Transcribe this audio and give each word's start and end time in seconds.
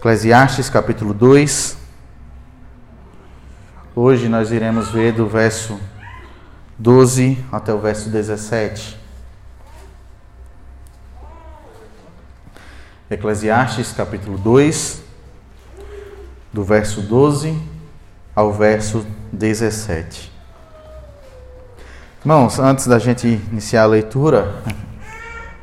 Eclesiastes 0.00 0.70
capítulo 0.70 1.12
2. 1.12 1.76
Hoje 3.94 4.30
nós 4.30 4.50
iremos 4.50 4.88
ver 4.88 5.12
do 5.12 5.26
verso 5.26 5.78
12 6.78 7.44
até 7.52 7.74
o 7.74 7.78
verso 7.78 8.08
17. 8.08 8.98
Eclesiastes 13.10 13.92
capítulo 13.92 14.38
2, 14.38 15.02
do 16.50 16.64
verso 16.64 17.02
12 17.02 17.62
ao 18.34 18.54
verso 18.54 19.04
17. 19.30 20.32
Irmãos, 22.22 22.58
antes 22.58 22.86
da 22.86 22.98
gente 22.98 23.26
iniciar 23.26 23.82
a 23.82 23.86
leitura, 23.86 24.62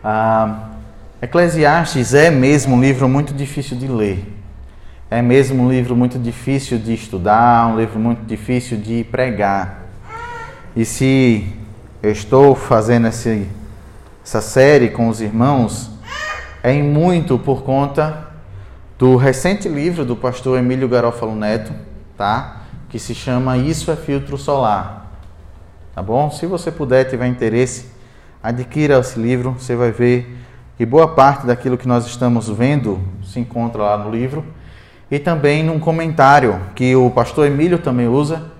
a 0.03 0.73
Eclesiastes 1.19 2.13
é 2.13 2.29
mesmo 2.29 2.75
um 2.75 2.81
livro 2.81 3.09
muito 3.09 3.33
difícil 3.33 3.75
de 3.75 3.87
ler. 3.87 4.23
É 5.09 5.19
mesmo 5.19 5.63
um 5.63 5.69
livro 5.69 5.95
muito 5.95 6.19
difícil 6.19 6.77
de 6.77 6.93
estudar, 6.93 7.73
um 7.73 7.75
livro 7.75 7.97
muito 7.97 8.23
difícil 8.23 8.77
de 8.77 9.03
pregar. 9.05 9.87
E 10.75 10.85
se 10.85 11.51
eu 12.03 12.11
estou 12.11 12.53
fazendo 12.53 13.07
esse, 13.07 13.47
essa 14.23 14.41
série 14.41 14.89
com 14.89 15.09
os 15.09 15.19
irmãos, 15.19 15.89
é 16.61 16.71
em 16.71 16.83
muito 16.83 17.39
por 17.39 17.63
conta 17.63 18.27
do 18.99 19.15
recente 19.15 19.67
livro 19.67 20.05
do 20.05 20.15
pastor 20.15 20.59
Emílio 20.59 20.87
Garófalo 20.87 21.35
Neto, 21.35 21.73
tá? 22.15 22.61
Que 22.89 22.99
se 22.99 23.15
chama 23.15 23.57
Isso 23.57 23.89
é 23.89 23.95
Filtro 23.95 24.37
Solar. 24.37 25.07
Tá 25.95 26.03
bom? 26.03 26.29
Se 26.29 26.45
você 26.45 26.71
puder, 26.71 27.05
tiver 27.05 27.25
interesse, 27.25 27.87
adquira 28.43 28.99
esse 28.99 29.17
livro, 29.17 29.53
você 29.53 29.75
vai 29.75 29.91
ver 29.91 30.45
que 30.77 30.85
boa 30.85 31.07
parte 31.07 31.47
daquilo 31.47 31.77
que 31.77 31.87
nós 31.87 32.05
estamos 32.05 32.47
vendo 32.47 33.01
se 33.23 33.39
encontra 33.39 33.81
lá 33.81 33.97
no 33.97 34.11
livro 34.11 34.45
e 35.09 35.17
também 35.17 35.63
num 35.63 35.79
comentário 35.79 36.61
que 36.75 36.95
o 36.95 37.09
pastor 37.09 37.47
Emílio 37.47 37.79
também 37.79 38.07
usa, 38.07 38.51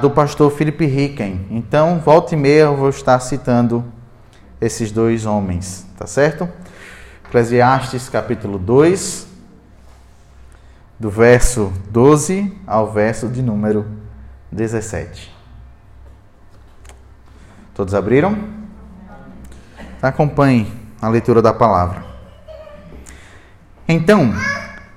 do 0.00 0.10
pastor 0.10 0.50
Felipe 0.50 0.86
Ricken. 0.86 1.46
Então, 1.50 1.98
volta 1.98 2.34
e 2.34 2.38
meia 2.38 2.62
eu 2.62 2.76
vou 2.76 2.88
estar 2.88 3.20
citando 3.20 3.84
esses 4.60 4.90
dois 4.90 5.26
homens, 5.26 5.86
tá 5.96 6.06
certo? 6.06 6.48
Eclesiastes 7.28 8.08
capítulo 8.08 8.58
2, 8.58 9.28
do 10.98 11.10
verso 11.10 11.72
12 11.90 12.52
ao 12.66 12.90
verso 12.90 13.28
de 13.28 13.42
número 13.42 13.86
17. 14.50 15.30
Todos 17.74 17.94
abriram? 17.94 18.38
Acompanhe 20.02 20.79
a 21.00 21.08
leitura 21.08 21.40
da 21.40 21.52
palavra. 21.52 22.04
Então, 23.88 24.32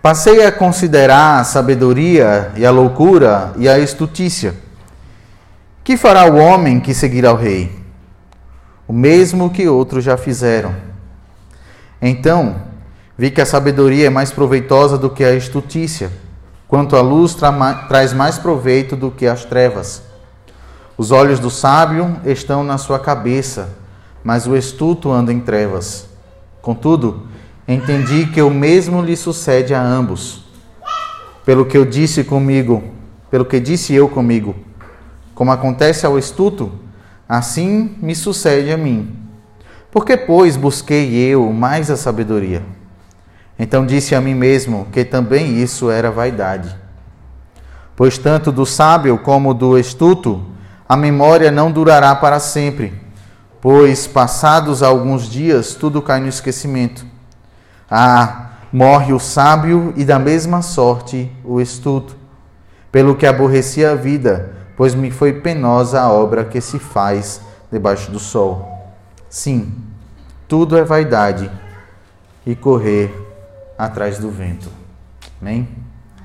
passei 0.02 0.46
a 0.46 0.52
considerar 0.52 1.40
a 1.40 1.44
sabedoria 1.44 2.52
e 2.56 2.66
a 2.66 2.72
loucura 2.72 3.54
e 3.58 3.68
a 3.68 3.80
estutícia. 3.80 4.56
Que 5.84 5.98
fará 5.98 6.26
o 6.26 6.38
homem 6.38 6.80
que 6.80 6.94
seguirá 6.94 7.34
o 7.34 7.36
rei? 7.36 7.84
O 8.88 8.94
mesmo 8.94 9.50
que 9.50 9.68
outros 9.68 10.04
já 10.04 10.16
fizeram. 10.16 10.76
Então, 12.02 12.56
vi 13.18 13.32
que 13.32 13.42
a 13.42 13.46
sabedoria 13.46 14.08
é 14.08 14.10
mais 14.10 14.32
proveitosa 14.32 14.98
do 14.98 15.10
que 15.10 15.24
a 15.24 15.34
estutícia, 15.34 16.12
quanto 16.68 16.96
a 16.96 17.02
luz 17.02 17.34
tra 17.34 17.52
traz 17.88 18.14
mais 18.14 18.38
proveito 18.38 18.96
do 18.96 19.10
que 19.10 19.26
as 19.26 19.46
trevas. 19.46 20.04
Os 20.98 21.12
olhos 21.12 21.40
do 21.40 21.50
sábio 21.50 22.20
estão 22.26 22.64
na 22.64 22.78
sua 22.78 23.00
cabeça, 23.00 23.70
mas 24.24 24.48
o 24.48 24.56
estuto 24.56 25.12
anda 25.12 25.34
em 25.34 25.40
trevas. 25.40 26.08
Contudo, 26.62 27.28
entendi 27.68 28.28
que 28.28 28.42
o 28.42 28.50
mesmo 28.50 29.02
lhe 29.02 29.18
sucede 29.18 29.74
a 29.74 29.82
ambos. 29.82 30.46
Pelo 31.46 31.66
que 31.66 31.78
eu 31.78 31.84
disse 31.84 32.24
comigo, 32.24 32.84
pelo 33.30 33.44
que 33.44 33.60
disse 33.60 33.94
eu 33.94 34.08
comigo, 34.08 34.56
como 35.36 35.52
acontece 35.52 36.06
ao 36.06 36.18
estuto, 36.18 36.72
assim 37.28 37.98
me 38.02 38.16
sucede 38.16 38.72
a 38.72 38.78
mim. 38.78 39.14
Porque, 39.92 40.16
pois, 40.16 40.56
busquei 40.56 41.14
eu 41.16 41.52
mais 41.52 41.92
a 41.92 41.98
sabedoria? 41.98 42.64
Então 43.60 43.86
disse 43.86 44.16
a 44.16 44.22
mim 44.22 44.34
mesmo 44.34 44.88
que 44.92 45.04
também 45.04 45.62
isso 45.62 45.92
era 45.92 46.10
vaidade. 46.10 46.76
Pois 47.96 48.18
tanto 48.18 48.52
do 48.52 48.66
sábio 48.66 49.20
como 49.20 49.54
do 49.54 49.78
estuto, 49.78 50.44
a 50.88 50.96
memória 50.96 51.52
não 51.52 51.72
durará 51.72 52.16
para 52.16 52.40
sempre 52.40 53.03
pois 53.64 54.06
passados 54.06 54.84
alguns 54.84 55.24
dias 55.24 55.74
tudo 55.74 56.02
cai 56.02 56.20
no 56.20 56.28
esquecimento. 56.28 57.06
Ah, 57.90 58.50
morre 58.74 59.14
o 59.14 59.20
sábio 59.20 59.94
e 59.96 60.04
da 60.04 60.20
mesma 60.20 60.62
sorte 60.62 61.32
o 61.46 61.62
estudo. 61.62 62.14
Pelo 62.92 63.16
que 63.16 63.26
aborreci 63.26 63.86
a 63.86 63.96
vida, 63.96 64.52
pois 64.76 64.94
me 64.94 65.10
foi 65.10 65.40
penosa 65.40 66.02
a 66.02 66.12
obra 66.12 66.44
que 66.44 66.60
se 66.60 66.78
faz 66.78 67.40
debaixo 67.72 68.12
do 68.12 68.20
sol. 68.20 68.92
Sim, 69.30 69.74
tudo 70.46 70.78
é 70.78 70.84
vaidade 70.84 71.50
e 72.46 72.58
correr 72.58 73.16
atrás 73.78 74.18
do 74.18 74.30
vento. 74.30 74.70
Amém? 75.42 75.70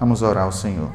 Vamos 0.00 0.22
orar 0.22 0.43
ao 0.43 0.53
Senhor. 0.53 0.91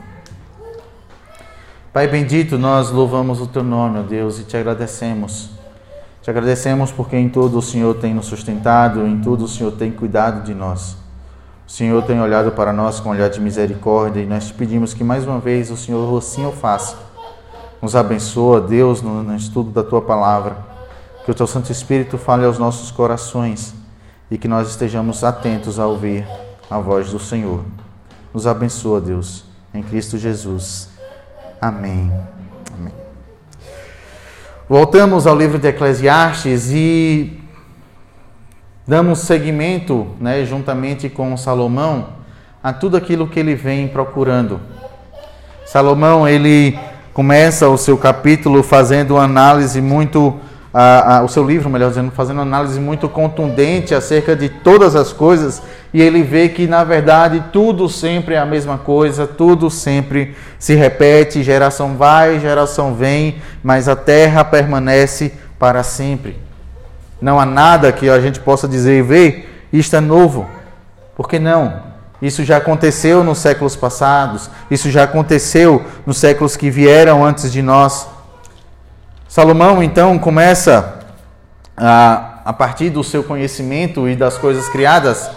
Pai 1.94 2.06
bendito, 2.06 2.58
nós 2.58 2.92
louvamos 2.92 3.40
o 3.40 3.48
teu 3.48 3.64
nome, 3.64 4.00
ó 4.00 4.02
Deus, 4.02 4.40
e 4.40 4.44
te 4.44 4.58
agradecemos 4.58 5.53
te 6.23 6.29
agradecemos 6.29 6.89
porque 6.89 7.17
em 7.17 7.28
tudo 7.28 7.57
o 7.57 7.61
Senhor 7.61 7.95
tem 7.95 8.13
nos 8.13 8.28
sustentado, 8.28 9.06
em 9.06 9.19
tudo 9.19 9.44
o 9.44 9.47
Senhor 9.47 9.73
tem 9.73 9.91
cuidado 9.91 10.41
de 10.41 10.53
nós. 10.53 10.95
O 11.67 11.72
Senhor 11.72 12.01
tem 12.03 12.22
olhado 12.22 12.53
para 12.53 12.72
nós 12.72 13.01
com 13.01 13.09
um 13.09 13.11
olhar 13.11 13.29
de 13.29 13.41
misericórdia 13.41 14.22
e 14.22 14.25
nós 14.25 14.47
te 14.47 14.53
pedimos 14.53 14.94
que 14.94 15.03
mais 15.03 15.28
uma 15.28 15.39
vez 15.39 15.69
o 15.69 15.75
Senhor 15.75 16.17
assim 16.17 16.45
o 16.45 16.51
faça. 16.53 16.97
Nos 17.81 17.94
abençoa, 17.94 18.62
Deus, 18.62 19.01
no, 19.01 19.35
estudo 19.35 19.72
da 19.72 19.83
tua 19.83 20.01
palavra. 20.01 20.56
Que 21.25 21.31
o 21.31 21.35
teu 21.35 21.45
Santo 21.45 21.73
Espírito 21.73 22.17
fale 22.17 22.45
aos 22.45 22.57
nossos 22.57 22.89
corações 22.89 23.73
e 24.31 24.38
que 24.38 24.47
nós 24.47 24.69
estejamos 24.69 25.25
atentos 25.25 25.78
a 25.78 25.85
ouvir 25.85 26.25
a 26.69 26.79
voz 26.79 27.12
do 27.12 27.19
Senhor. 27.19 27.66
Nos 28.33 28.47
abençoa, 28.47 29.01
Deus, 29.01 29.44
em 29.73 29.83
Cristo 29.83 30.17
Jesus. 30.17 30.88
Amém. 31.59 32.09
Voltamos 34.69 35.28
ao 35.28 35.35
livro 35.35 35.59
de 35.59 35.68
Eclesiastes 35.68 36.72
e 36.72 37.38
damos 38.88 39.19
seguimento, 39.19 40.07
né, 40.22 40.46
juntamente 40.46 41.09
com 41.09 41.35
Salomão, 41.35 42.07
a 42.63 42.72
tudo 42.72 42.96
aquilo 42.96 43.28
que 43.28 43.41
ele 43.41 43.56
vem 43.56 43.90
procurando. 43.90 44.62
Salomão, 45.66 46.25
ele 46.25 46.79
começa 47.13 47.68
o 47.68 47.78
seu 47.78 47.97
capítulo 47.97 48.63
fazendo 48.63 49.16
uma 49.16 49.25
análise 49.25 49.81
muito 49.81 50.40
a, 50.73 51.17
a, 51.17 51.23
o 51.23 51.28
seu 51.28 51.45
livro, 51.45 51.69
melhor 51.69 51.89
dizendo, 51.89 52.11
fazendo 52.11 52.41
análise 52.41 52.79
muito 52.79 53.07
contundente 53.07 53.94
acerca 53.94 54.35
de 54.35 54.50
todas 54.50 54.95
as 54.95 55.13
coisas 55.13 55.61
e 55.94 56.01
ele 56.01 56.23
vê 56.23 56.50
que 56.50 56.66
na 56.66 56.84
verdade 56.84 57.44
tudo 57.53 57.88
sempre 57.88 58.34
é 58.34 58.39
a 58.39 58.45
mesma 58.45 58.79
coisa, 58.79 59.28
tudo 59.28 59.69
sempre 59.69 60.35
se 60.57 60.73
repete, 60.73 61.44
geração 61.44 61.95
vai, 61.95 62.39
geração 62.39 62.95
vem, 62.95 63.35
mas 63.62 63.88
a 63.88 63.95
terra 63.95 64.44
permanece 64.44 65.31
para 65.59 65.83
sempre. 65.83 66.39
Não 67.22 67.39
há 67.39 67.45
nada 67.45 67.91
que 67.91 68.09
a 68.09 68.19
gente 68.19 68.39
possa 68.39 68.67
dizer 68.67 68.97
e 68.97 69.01
ver, 69.03 69.67
isto 69.72 69.95
é 69.95 70.00
novo. 70.00 70.50
Por 71.16 71.29
que 71.29 71.38
não? 71.38 71.94
Isso 72.19 72.44
já 72.44 72.57
aconteceu 72.57 73.23
nos 73.23 73.38
séculos 73.38 73.75
passados, 73.75 74.50
isso 74.72 74.89
já 74.89 75.03
aconteceu 75.03 75.83
nos 76.06 76.17
séculos 76.17 76.56
que 76.56 76.69
vieram 76.69 77.23
antes 77.23 77.51
de 77.51 77.62
nós. 77.62 78.07
Salomão 79.33 79.81
então 79.81 80.19
começa 80.19 80.99
a, 81.75 82.41
a 82.45 82.53
partir 82.53 82.91
do 82.91 83.03
seu 83.03 83.23
conhecimento 83.23 84.07
e 84.07 84.16
das 84.16 84.38
coisas 84.38 84.69
criadas, 84.69 85.27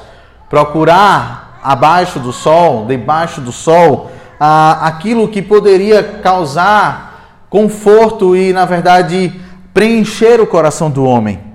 procurar 0.50 1.58
abaixo 1.62 2.20
do 2.20 2.30
sol, 2.30 2.84
debaixo 2.84 3.40
do 3.40 3.50
sol, 3.50 4.10
a, 4.38 4.86
aquilo 4.86 5.28
que 5.28 5.40
poderia 5.40 6.02
causar 6.22 7.46
conforto 7.48 8.36
e, 8.36 8.52
na 8.52 8.66
verdade, 8.66 9.32
preencher 9.72 10.42
o 10.42 10.46
coração 10.46 10.90
do 10.90 11.02
homem. 11.02 11.45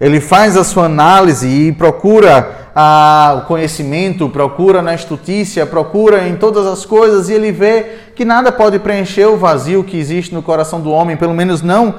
Ele 0.00 0.20
faz 0.20 0.56
a 0.56 0.64
sua 0.64 0.86
análise 0.86 1.46
e 1.46 1.72
procura 1.72 2.64
o 3.36 3.42
conhecimento, 3.42 4.28
procura 4.28 4.82
na 4.82 4.94
estutícia, 4.94 5.64
procura 5.64 6.26
em 6.26 6.34
todas 6.36 6.66
as 6.66 6.84
coisas 6.84 7.28
e 7.28 7.32
ele 7.32 7.52
vê 7.52 7.86
que 8.16 8.24
nada 8.24 8.50
pode 8.50 8.80
preencher 8.80 9.26
o 9.26 9.36
vazio 9.36 9.84
que 9.84 9.96
existe 9.96 10.34
no 10.34 10.42
coração 10.42 10.80
do 10.80 10.90
homem, 10.90 11.16
pelo 11.16 11.32
menos 11.32 11.62
não 11.62 11.94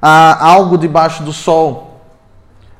algo 0.00 0.76
debaixo 0.76 1.22
do 1.22 1.32
sol. 1.32 1.86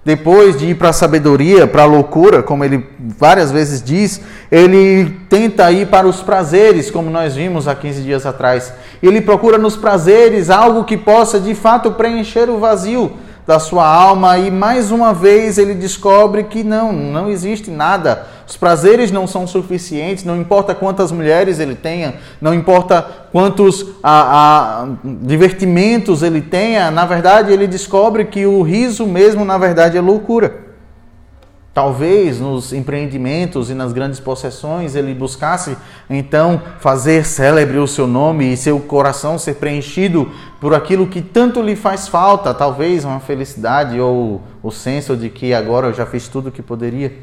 Depois 0.05 0.59
de 0.59 0.67
ir 0.67 0.75
para 0.75 0.91
a 0.91 0.93
sabedoria, 0.93 1.67
para 1.67 1.83
a 1.83 1.87
loucura, 1.87 2.43
como 2.43 2.65
ele 2.65 2.87
várias 2.99 3.51
vezes 3.51 3.83
diz, 3.83 4.21
ele 4.51 5.11
tenta 5.29 5.71
ir 5.73 5.89
para 5.89 6.07
os 6.07 6.23
prazeres, 6.23 6.91
como 6.91 7.11
nós 7.11 7.35
vimos 7.35 7.67
há 7.67 7.75
15 7.75 8.03
dias 8.03 8.25
atrás. 8.25 8.73
Ele 9.03 9.21
procura 9.21 9.59
nos 9.59 9.77
prazeres 9.77 10.49
algo 10.49 10.85
que 10.85 10.97
possa 10.97 11.41
de 11.41 11.55
fato 11.55 11.93
preencher 11.93 12.49
o 12.49 12.59
vazio 12.59 13.13
da 13.49 13.59
sua 13.59 13.87
alma 13.87 14.37
e 14.37 14.51
mais 14.51 14.91
uma 14.91 15.15
vez 15.15 15.57
ele 15.57 15.73
descobre 15.73 16.45
que 16.45 16.63
não, 16.63 16.93
não 16.93 17.31
existe 17.31 17.71
nada. 17.71 18.27
Os 18.47 18.59
prazeres 18.59 19.11
não 19.11 19.27
são 19.27 19.47
suficientes, 19.47 20.23
não 20.23 20.39
importa 20.39 20.75
quantas 20.75 21.11
mulheres 21.11 21.59
ele 21.59 21.75
tenha, 21.75 22.17
não 22.43 22.53
importa 22.53 23.01
quantos 23.33 23.87
a, 24.03 24.83
a, 24.83 24.89
divertimentos 25.23 26.23
ele 26.23 26.43
tenha, 26.43 26.91
na 26.91 27.07
verdade 27.07 27.51
ele 27.51 27.67
descobre 27.67 28.27
que 28.27 28.45
o 28.45 28.61
riso 28.61 29.07
mesmo, 29.07 29.47
na 29.47 29.57
verdade, 29.57 29.97
é 29.97 30.01
loucura. 30.03 30.68
Talvez 31.79 32.41
nos 32.41 32.73
empreendimentos 32.73 33.71
e 33.71 33.75
nas 33.75 33.93
grandes 33.93 34.19
possessões 34.19 34.97
ele 34.97 35.15
buscasse 35.15 35.77
então 36.11 36.61
fazer 36.81 37.25
célebre 37.25 37.79
o 37.79 37.87
seu 37.87 38.05
nome 38.05 38.53
e 38.53 38.57
seu 38.57 38.81
coração 38.81 39.39
ser 39.39 39.55
preenchido 39.55 40.29
por 40.61 40.75
aquilo 40.75 41.07
que 41.07 41.23
tanto 41.23 41.63
lhe 41.63 41.77
faz 41.77 42.09
falta, 42.09 42.53
talvez 42.53 43.05
uma 43.05 43.21
felicidade 43.21 44.01
ou 44.01 44.43
o 44.61 44.73
senso 44.73 45.17
de 45.17 45.31
que 45.31 45.55
agora 45.55 45.87
eu 45.87 45.95
já 45.95 46.05
fiz 46.05 46.27
tudo 46.27 46.49
o 46.49 46.51
que 46.51 46.63
poderia. 46.63 47.17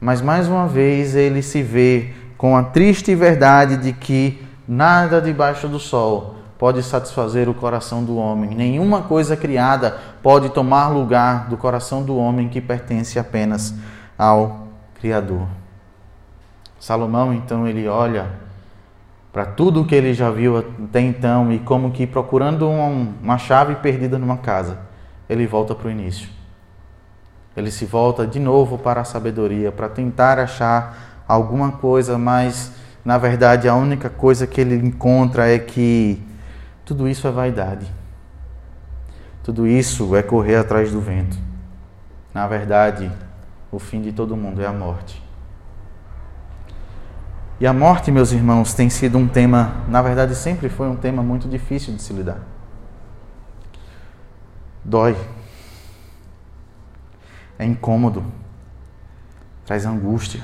Mas 0.00 0.20
mais 0.20 0.48
uma 0.48 0.66
vez 0.66 1.14
ele 1.14 1.40
se 1.40 1.62
vê 1.62 2.10
com 2.36 2.56
a 2.56 2.64
triste 2.64 3.14
verdade 3.14 3.76
de 3.76 3.92
que 3.92 4.42
nada 4.66 5.20
debaixo 5.20 5.68
do 5.68 5.78
sol 5.78 6.34
pode 6.58 6.82
satisfazer 6.82 7.48
o 7.48 7.54
coração 7.54 8.04
do 8.04 8.16
homem. 8.16 8.50
Nenhuma 8.50 9.02
coisa 9.02 9.36
criada 9.36 9.96
pode 10.22 10.48
tomar 10.50 10.88
lugar 10.88 11.48
do 11.48 11.56
coração 11.56 12.02
do 12.02 12.16
homem 12.16 12.48
que 12.48 12.60
pertence 12.60 13.18
apenas 13.18 13.72
ao 14.18 14.66
Criador. 15.00 15.46
Salomão, 16.80 17.32
então, 17.32 17.66
ele 17.66 17.86
olha 17.86 18.26
para 19.32 19.46
tudo 19.46 19.82
o 19.82 19.84
que 19.84 19.94
ele 19.94 20.12
já 20.12 20.30
viu 20.30 20.58
até 20.58 21.00
então 21.00 21.52
e 21.52 21.60
como 21.60 21.92
que 21.92 22.06
procurando 22.06 22.68
uma 22.68 23.38
chave 23.38 23.76
perdida 23.76 24.18
numa 24.18 24.38
casa, 24.38 24.78
ele 25.28 25.46
volta 25.46 25.74
para 25.74 25.86
o 25.86 25.90
início. 25.90 26.28
Ele 27.56 27.70
se 27.70 27.84
volta 27.84 28.26
de 28.26 28.40
novo 28.40 28.78
para 28.78 29.00
a 29.00 29.04
sabedoria, 29.04 29.70
para 29.70 29.88
tentar 29.88 30.38
achar 30.38 31.22
alguma 31.28 31.72
coisa, 31.72 32.16
mas 32.18 32.72
na 33.04 33.18
verdade 33.18 33.68
a 33.68 33.74
única 33.74 34.08
coisa 34.08 34.46
que 34.46 34.60
ele 34.60 34.74
encontra 34.74 35.48
é 35.48 35.58
que 35.58 36.27
tudo 36.88 37.06
isso 37.06 37.28
é 37.28 37.30
vaidade. 37.30 37.86
Tudo 39.42 39.66
isso 39.66 40.16
é 40.16 40.22
correr 40.22 40.56
atrás 40.56 40.90
do 40.90 41.02
vento. 41.02 41.36
Na 42.32 42.46
verdade, 42.48 43.12
o 43.70 43.78
fim 43.78 44.00
de 44.00 44.10
todo 44.10 44.34
mundo 44.34 44.62
é 44.62 44.66
a 44.66 44.72
morte. 44.72 45.22
E 47.60 47.66
a 47.66 47.74
morte, 47.74 48.10
meus 48.10 48.32
irmãos, 48.32 48.72
tem 48.72 48.88
sido 48.88 49.18
um 49.18 49.28
tema, 49.28 49.84
na 49.86 50.00
verdade, 50.00 50.34
sempre 50.34 50.70
foi 50.70 50.88
um 50.88 50.96
tema 50.96 51.22
muito 51.22 51.46
difícil 51.46 51.92
de 51.92 52.00
se 52.00 52.10
lidar. 52.14 52.38
Dói. 54.82 55.14
É 57.58 57.66
incômodo. 57.66 58.24
Traz 59.66 59.84
angústia. 59.84 60.42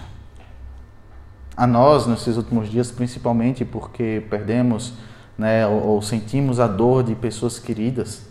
A 1.56 1.66
nós, 1.66 2.06
nesses 2.06 2.36
últimos 2.36 2.68
dias, 2.68 2.90
principalmente 2.90 3.64
porque 3.64 4.26
perdemos 4.28 4.92
né, 5.36 5.66
ou, 5.66 5.86
ou 5.88 6.02
sentimos 6.02 6.60
a 6.60 6.66
dor 6.66 7.02
de 7.02 7.14
pessoas 7.14 7.58
queridas, 7.58 8.22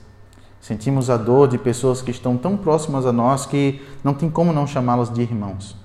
sentimos 0.59 1.09
a 1.09 1.17
dor 1.17 1.47
de 1.47 1.57
pessoas 1.57 2.01
que 2.01 2.11
estão 2.11 2.37
tão 2.37 2.55
próximas 2.55 3.05
a 3.05 3.11
nós 3.11 3.45
que 3.45 3.85
não 4.03 4.13
tem 4.13 4.29
como 4.29 4.53
não 4.53 4.65
chamá-las 4.65 5.11
de 5.11 5.21
irmãos. 5.21 5.75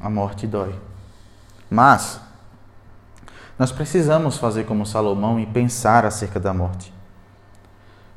A 0.00 0.10
morte 0.10 0.46
dói. 0.46 0.74
Mas 1.70 2.20
nós 3.58 3.72
precisamos 3.72 4.36
fazer 4.36 4.64
como 4.64 4.84
Salomão 4.84 5.40
e 5.40 5.46
pensar 5.46 6.04
acerca 6.04 6.38
da 6.38 6.52
morte. 6.52 6.92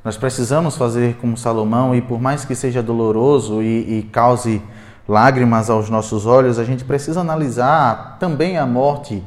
Nós 0.04 0.18
precisamos 0.18 0.76
fazer 0.76 1.18
como 1.18 1.38
Salomão 1.38 1.94
e 1.94 2.02
por 2.02 2.20
mais 2.20 2.44
que 2.44 2.56
seja 2.56 2.82
doloroso 2.82 3.62
e, 3.62 4.00
e 4.00 4.04
cause 4.04 4.62
lágrimas 5.08 5.70
aos 5.70 5.90
nossos 5.90 6.26
olhos, 6.26 6.58
a 6.58 6.64
gente 6.64 6.84
precisa 6.84 7.22
analisar 7.22 8.18
também 8.20 8.58
a 8.58 8.66
morte 8.66 9.24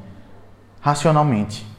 racionalmente 0.80 1.71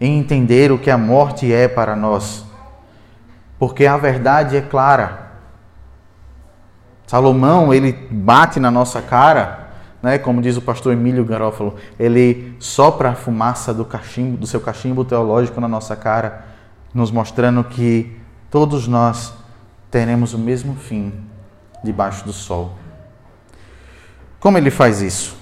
em 0.00 0.18
entender 0.18 0.70
o 0.70 0.78
que 0.78 0.90
a 0.90 0.98
morte 0.98 1.52
é 1.52 1.68
para 1.68 1.96
nós, 1.96 2.44
porque 3.58 3.86
a 3.86 3.96
verdade 3.96 4.56
é 4.56 4.60
clara. 4.60 5.26
Salomão, 7.06 7.72
ele 7.72 7.92
bate 8.10 8.58
na 8.58 8.70
nossa 8.70 9.00
cara, 9.00 9.70
né, 10.02 10.18
como 10.18 10.42
diz 10.42 10.56
o 10.56 10.62
pastor 10.62 10.92
Emílio 10.92 11.24
Garófalo, 11.24 11.76
ele 11.98 12.56
sopra 12.58 13.10
a 13.10 13.14
fumaça 13.14 13.72
do 13.72 13.84
cachimbo, 13.84 14.36
do 14.36 14.46
seu 14.46 14.60
cachimbo 14.60 15.04
teológico 15.04 15.60
na 15.60 15.68
nossa 15.68 15.94
cara, 15.96 16.44
nos 16.92 17.10
mostrando 17.10 17.62
que 17.64 18.18
todos 18.50 18.88
nós 18.88 19.32
teremos 19.90 20.34
o 20.34 20.38
mesmo 20.38 20.74
fim 20.74 21.12
debaixo 21.82 22.24
do 22.24 22.32
sol. 22.32 22.72
Como 24.40 24.58
ele 24.58 24.70
faz 24.70 25.00
isso? 25.00 25.36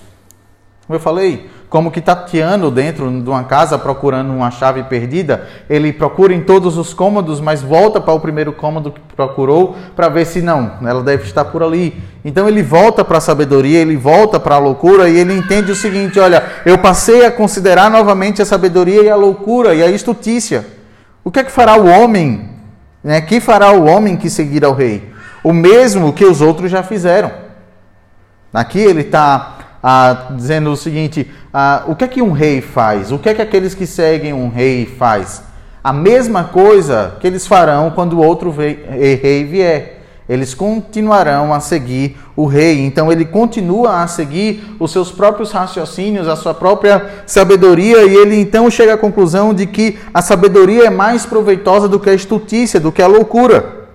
Como 0.86 0.96
eu 0.96 1.00
falei, 1.00 1.50
como 1.74 1.90
que 1.90 2.00
tateando 2.00 2.70
dentro 2.70 3.10
de 3.10 3.28
uma 3.28 3.42
casa 3.42 3.76
procurando 3.76 4.32
uma 4.32 4.48
chave 4.48 4.84
perdida, 4.84 5.48
ele 5.68 5.92
procura 5.92 6.32
em 6.32 6.40
todos 6.40 6.78
os 6.78 6.94
cômodos, 6.94 7.40
mas 7.40 7.62
volta 7.62 8.00
para 8.00 8.14
o 8.14 8.20
primeiro 8.20 8.52
cômodo 8.52 8.92
que 8.92 9.00
procurou 9.16 9.74
para 9.96 10.08
ver 10.08 10.24
se 10.24 10.40
não, 10.40 10.74
ela 10.86 11.02
deve 11.02 11.24
estar 11.24 11.46
por 11.46 11.64
ali. 11.64 12.00
Então 12.24 12.46
ele 12.46 12.62
volta 12.62 13.04
para 13.04 13.18
a 13.18 13.20
sabedoria, 13.20 13.80
ele 13.80 13.96
volta 13.96 14.38
para 14.38 14.54
a 14.54 14.58
loucura 14.58 15.08
e 15.08 15.18
ele 15.18 15.36
entende 15.36 15.72
o 15.72 15.74
seguinte: 15.74 16.20
olha, 16.20 16.44
eu 16.64 16.78
passei 16.78 17.26
a 17.26 17.32
considerar 17.32 17.90
novamente 17.90 18.40
a 18.40 18.46
sabedoria 18.46 19.02
e 19.02 19.10
a 19.10 19.16
loucura 19.16 19.74
e 19.74 19.82
a 19.82 19.90
estutícia. 19.90 20.64
O 21.24 21.30
que 21.32 21.40
é 21.40 21.42
que 21.42 21.50
fará 21.50 21.76
o 21.76 21.88
homem? 21.88 22.50
Né? 23.02 23.20
Que 23.20 23.40
fará 23.40 23.72
o 23.72 23.86
homem 23.86 24.16
que 24.16 24.30
seguir 24.30 24.64
ao 24.64 24.74
rei? 24.74 25.10
O 25.42 25.52
mesmo 25.52 26.12
que 26.12 26.24
os 26.24 26.40
outros 26.40 26.70
já 26.70 26.84
fizeram. 26.84 27.32
Aqui 28.52 28.78
ele 28.78 29.00
está 29.00 29.54
ah, 29.86 30.28
dizendo 30.30 30.70
o 30.70 30.76
seguinte: 30.76 31.30
ah, 31.56 31.84
o 31.86 31.94
que 31.94 32.02
é 32.02 32.08
que 32.08 32.20
um 32.20 32.32
rei 32.32 32.60
faz? 32.60 33.12
O 33.12 33.18
que 33.18 33.28
é 33.28 33.34
que 33.34 33.40
aqueles 33.40 33.76
que 33.76 33.86
seguem 33.86 34.32
um 34.32 34.48
rei 34.48 34.86
faz? 34.86 35.40
A 35.84 35.92
mesma 35.92 36.42
coisa 36.42 37.16
que 37.20 37.26
eles 37.28 37.46
farão 37.46 37.92
quando 37.92 38.20
outro 38.20 38.50
rei 38.50 39.46
vier. 39.48 40.00
Eles 40.28 40.52
continuarão 40.52 41.54
a 41.54 41.60
seguir 41.60 42.16
o 42.34 42.46
rei. 42.46 42.84
Então 42.84 43.12
ele 43.12 43.24
continua 43.24 44.02
a 44.02 44.08
seguir 44.08 44.74
os 44.80 44.90
seus 44.90 45.12
próprios 45.12 45.52
raciocínios, 45.52 46.26
a 46.26 46.34
sua 46.34 46.54
própria 46.54 47.22
sabedoria, 47.24 48.02
e 48.04 48.16
ele 48.16 48.34
então 48.34 48.68
chega 48.68 48.94
à 48.94 48.98
conclusão 48.98 49.54
de 49.54 49.64
que 49.64 49.96
a 50.12 50.20
sabedoria 50.20 50.86
é 50.86 50.90
mais 50.90 51.24
proveitosa 51.24 51.86
do 51.86 52.00
que 52.00 52.10
a 52.10 52.14
estutícia, 52.14 52.80
do 52.80 52.90
que 52.90 53.02
a 53.02 53.06
loucura. 53.06 53.86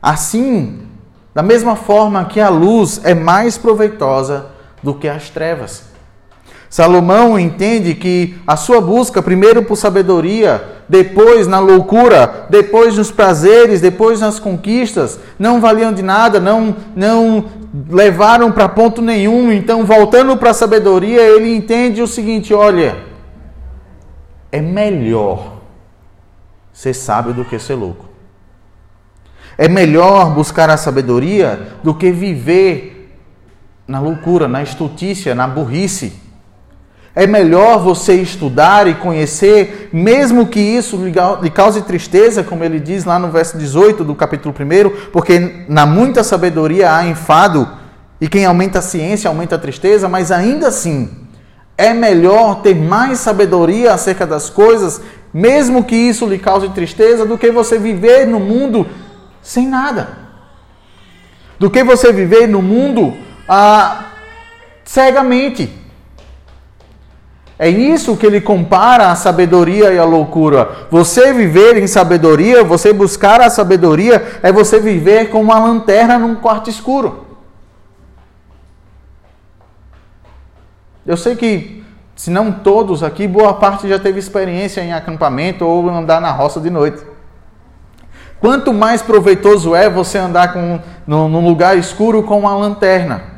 Assim, 0.00 0.78
da 1.34 1.42
mesma 1.42 1.76
forma 1.76 2.24
que 2.24 2.40
a 2.40 2.48
luz 2.48 3.02
é 3.04 3.12
mais 3.12 3.58
proveitosa 3.58 4.46
do 4.82 4.94
que 4.94 5.08
as 5.08 5.28
trevas. 5.28 5.95
Salomão 6.76 7.38
entende 7.38 7.94
que 7.94 8.36
a 8.46 8.54
sua 8.54 8.82
busca, 8.82 9.22
primeiro 9.22 9.62
por 9.62 9.76
sabedoria, 9.76 10.62
depois 10.86 11.46
na 11.46 11.58
loucura, 11.58 12.46
depois 12.50 12.98
nos 12.98 13.10
prazeres, 13.10 13.80
depois 13.80 14.20
nas 14.20 14.38
conquistas, 14.38 15.18
não 15.38 15.58
valiam 15.58 15.90
de 15.90 16.02
nada, 16.02 16.38
não, 16.38 16.76
não 16.94 17.46
levaram 17.88 18.52
para 18.52 18.68
ponto 18.68 19.00
nenhum. 19.00 19.50
Então, 19.50 19.86
voltando 19.86 20.36
para 20.36 20.50
a 20.50 20.52
sabedoria, 20.52 21.22
ele 21.22 21.56
entende 21.56 22.02
o 22.02 22.06
seguinte: 22.06 22.52
olha, 22.52 22.94
é 24.52 24.60
melhor 24.60 25.62
ser 26.74 26.92
sábio 26.92 27.32
do 27.32 27.42
que 27.42 27.58
ser 27.58 27.74
louco. 27.74 28.04
É 29.56 29.66
melhor 29.66 30.34
buscar 30.34 30.68
a 30.68 30.76
sabedoria 30.76 31.68
do 31.82 31.94
que 31.94 32.12
viver 32.12 33.16
na 33.88 33.98
loucura, 33.98 34.46
na 34.46 34.62
estultícia, 34.62 35.34
na 35.34 35.48
burrice. 35.48 36.25
É 37.18 37.26
melhor 37.26 37.78
você 37.78 38.12
estudar 38.16 38.86
e 38.86 38.94
conhecer, 38.94 39.88
mesmo 39.90 40.46
que 40.48 40.60
isso 40.60 40.98
lhe 41.42 41.50
cause 41.50 41.80
tristeza, 41.80 42.44
como 42.44 42.62
ele 42.62 42.78
diz 42.78 43.06
lá 43.06 43.18
no 43.18 43.30
verso 43.30 43.56
18 43.56 44.04
do 44.04 44.14
capítulo 44.14 44.54
1, 44.54 45.10
porque 45.10 45.64
na 45.66 45.86
muita 45.86 46.22
sabedoria 46.22 46.94
há 46.94 47.06
enfado, 47.06 47.66
e 48.20 48.28
quem 48.28 48.44
aumenta 48.44 48.80
a 48.80 48.82
ciência 48.82 49.28
aumenta 49.28 49.54
a 49.54 49.58
tristeza, 49.58 50.10
mas 50.10 50.30
ainda 50.30 50.68
assim, 50.68 51.08
é 51.78 51.94
melhor 51.94 52.60
ter 52.60 52.76
mais 52.76 53.18
sabedoria 53.18 53.94
acerca 53.94 54.26
das 54.26 54.50
coisas, 54.50 55.00
mesmo 55.32 55.84
que 55.84 55.96
isso 55.96 56.26
lhe 56.26 56.38
cause 56.38 56.68
tristeza, 56.68 57.24
do 57.24 57.38
que 57.38 57.50
você 57.50 57.78
viver 57.78 58.26
no 58.26 58.38
mundo 58.38 58.86
sem 59.40 59.66
nada. 59.66 60.18
Do 61.58 61.70
que 61.70 61.82
você 61.82 62.12
viver 62.12 62.46
no 62.46 62.60
mundo 62.60 63.16
ah, 63.48 64.04
cegamente. 64.84 65.85
É 67.58 67.68
isso 67.68 68.16
que 68.16 68.26
ele 68.26 68.40
compara 68.40 69.10
a 69.10 69.14
sabedoria 69.14 69.92
e 69.92 69.98
a 69.98 70.04
loucura. 70.04 70.86
Você 70.90 71.32
viver 71.32 71.78
em 71.78 71.86
sabedoria, 71.86 72.62
você 72.62 72.92
buscar 72.92 73.40
a 73.40 73.48
sabedoria, 73.48 74.40
é 74.42 74.52
você 74.52 74.78
viver 74.78 75.30
com 75.30 75.40
uma 75.40 75.58
lanterna 75.58 76.18
num 76.18 76.34
quarto 76.34 76.68
escuro. 76.68 77.24
Eu 81.06 81.16
sei 81.16 81.34
que, 81.34 81.82
se 82.14 82.30
não 82.30 82.52
todos 82.52 83.02
aqui, 83.02 83.26
boa 83.26 83.54
parte 83.54 83.88
já 83.88 83.98
teve 83.98 84.18
experiência 84.18 84.82
em 84.82 84.92
acampamento 84.92 85.64
ou 85.64 85.88
andar 85.88 86.20
na 86.20 86.32
roça 86.32 86.60
de 86.60 86.68
noite. 86.68 87.02
Quanto 88.38 88.74
mais 88.74 89.00
proveitoso 89.00 89.74
é 89.74 89.88
você 89.88 90.18
andar 90.18 90.52
com, 90.52 90.78
num 91.06 91.46
lugar 91.46 91.78
escuro 91.78 92.22
com 92.22 92.40
uma 92.40 92.54
lanterna. 92.54 93.35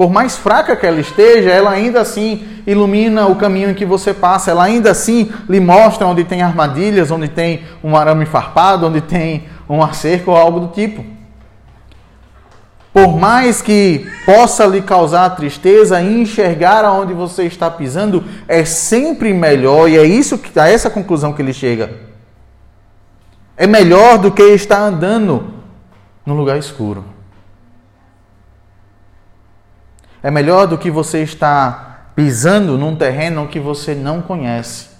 Por 0.00 0.08
mais 0.08 0.34
fraca 0.34 0.74
que 0.74 0.86
ela 0.86 0.98
esteja, 0.98 1.50
ela 1.50 1.72
ainda 1.72 2.00
assim 2.00 2.62
ilumina 2.66 3.26
o 3.26 3.36
caminho 3.36 3.68
em 3.68 3.74
que 3.74 3.84
você 3.84 4.14
passa, 4.14 4.50
ela 4.50 4.64
ainda 4.64 4.90
assim 4.90 5.30
lhe 5.46 5.60
mostra 5.60 6.06
onde 6.06 6.24
tem 6.24 6.40
armadilhas, 6.40 7.10
onde 7.10 7.28
tem 7.28 7.64
um 7.84 7.94
arame 7.94 8.24
farpado, 8.24 8.86
onde 8.86 9.02
tem 9.02 9.44
um 9.68 9.86
cerca 9.92 10.30
ou 10.30 10.38
algo 10.38 10.58
do 10.58 10.68
tipo. 10.68 11.04
Por 12.94 13.14
mais 13.18 13.60
que 13.60 14.10
possa 14.24 14.64
lhe 14.64 14.80
causar 14.80 15.36
tristeza, 15.36 16.00
enxergar 16.00 16.82
aonde 16.82 17.12
você 17.12 17.44
está 17.44 17.70
pisando 17.70 18.24
é 18.48 18.64
sempre 18.64 19.34
melhor, 19.34 19.86
e 19.86 19.98
é 19.98 20.04
isso 20.06 20.38
que 20.38 20.58
a 20.58 20.66
essa 20.66 20.88
conclusão 20.88 21.34
que 21.34 21.42
ele 21.42 21.52
chega. 21.52 21.90
É 23.54 23.66
melhor 23.66 24.16
do 24.16 24.30
que 24.30 24.44
estar 24.44 24.78
andando 24.78 25.52
no 26.24 26.32
lugar 26.32 26.56
escuro. 26.56 27.19
É 30.22 30.30
melhor 30.30 30.66
do 30.66 30.76
que 30.76 30.90
você 30.90 31.22
estar 31.22 32.12
pisando 32.14 32.76
num 32.76 32.94
terreno 32.94 33.48
que 33.48 33.58
você 33.58 33.94
não 33.94 34.20
conhece. 34.20 34.90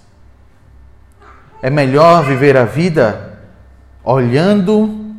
É 1.61 1.69
melhor 1.69 2.23
viver 2.23 2.57
a 2.57 2.65
vida 2.65 3.39
olhando, 4.03 5.13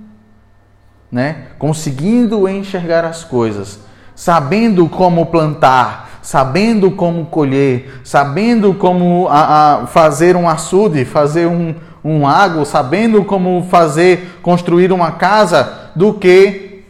né, 1.11 1.47
conseguindo 1.59 2.49
enxergar 2.49 3.05
as 3.05 3.23
coisas, 3.23 3.79
sabendo 4.17 4.89
como 4.89 5.27
plantar, 5.27 6.19
sabendo 6.21 6.91
como 6.91 7.27
colher, 7.27 8.01
sabendo 8.03 8.75
como 8.75 9.29
a, 9.29 9.83
a 9.83 9.87
fazer 9.87 10.35
um 10.35 10.49
açude, 10.49 11.05
fazer 11.05 11.47
um, 11.47 11.77
um 12.03 12.23
lago, 12.23 12.65
sabendo 12.65 13.25
como 13.25 13.65
fazer 13.71 14.41
construir 14.43 14.93
uma 14.93 15.13
casa, 15.13 15.93
do 15.95 16.15
que 16.15 16.85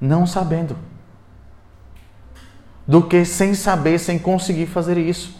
não 0.00 0.26
sabendo 0.26 0.76
do 2.86 3.02
que 3.02 3.24
sem 3.24 3.54
saber, 3.54 3.98
sem 3.98 4.18
conseguir 4.18 4.66
fazer 4.66 4.98
isso. 4.98 5.34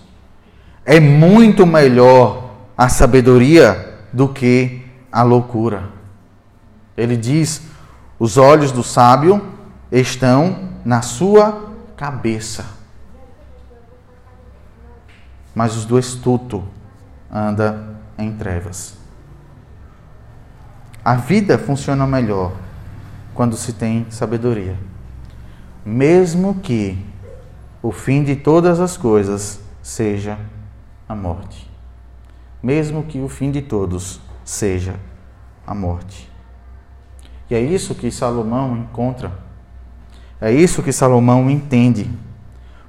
É 0.85 0.99
muito 1.01 1.67
melhor 1.67 2.51
a 2.77 2.89
sabedoria 2.89 3.99
do 4.13 4.29
que 4.29 4.85
a 5.11 5.23
loucura. 5.23 5.85
Ele 6.97 7.17
diz: 7.17 7.63
os 8.19 8.37
olhos 8.37 8.73
do 8.73 8.83
sábio 8.83 9.43
estão 9.91 10.71
na 10.85 11.03
sua 11.03 11.71
cabeça, 11.97 12.65
mas 15.55 15.77
os 15.77 15.85
do 15.85 15.99
estuto 15.99 16.65
anda 17.31 17.97
em 18.19 18.33
trevas. 18.33 18.97
A 21.05 21.15
vida 21.15 21.59
funciona 21.59 22.07
melhor 22.07 22.53
quando 23.35 23.57
se 23.57 23.73
tem 23.73 24.07
sabedoria, 24.11 24.77
mesmo 25.85 26.57
que 26.57 27.12
o 27.83 27.91
fim 27.91 28.23
de 28.23 28.37
todas 28.37 28.79
as 28.79 28.97
coisas 28.97 29.61
seja 29.83 30.39
a 31.09 31.15
morte. 31.15 31.69
Mesmo 32.63 33.03
que 33.03 33.21
o 33.21 33.29
fim 33.29 33.51
de 33.51 33.61
todos 33.61 34.21
seja 34.45 34.95
a 35.67 35.75
morte. 35.75 36.31
E 37.51 37.55
é 37.55 37.61
isso 37.61 37.95
que 37.95 38.11
Salomão 38.11 38.77
encontra. 38.77 39.33
É 40.41 40.53
isso 40.53 40.83
que 40.83 40.93
Salomão 40.93 41.51
entende. 41.51 42.09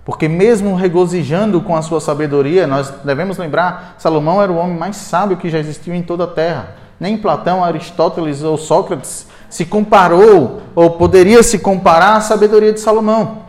Porque, 0.06 0.28
mesmo 0.28 0.76
regozijando 0.76 1.62
com 1.62 1.76
a 1.76 1.82
sua 1.82 2.00
sabedoria, 2.00 2.68
nós 2.68 2.90
devemos 3.04 3.38
lembrar: 3.38 3.96
Salomão 3.98 4.42
era 4.42 4.52
o 4.52 4.58
homem 4.58 4.78
mais 4.78 4.98
sábio 4.98 5.38
que 5.38 5.50
já 5.50 5.60
existiu 5.60 5.96
em 5.96 6.04
toda 6.04 6.26
a 6.26 6.28
terra. 6.28 6.76
Nem 7.00 7.18
Platão, 7.18 7.64
Aristóteles 7.64 8.44
ou 8.44 8.58
Sócrates 8.58 9.28
se 9.50 9.66
comparou 9.66 10.62
ou 10.76 10.92
poderia 10.92 11.42
se 11.42 11.60
comparar 11.60 12.18
à 12.18 12.22
sabedoria 12.22 12.74
de 12.74 12.80
Salomão. 12.80 13.44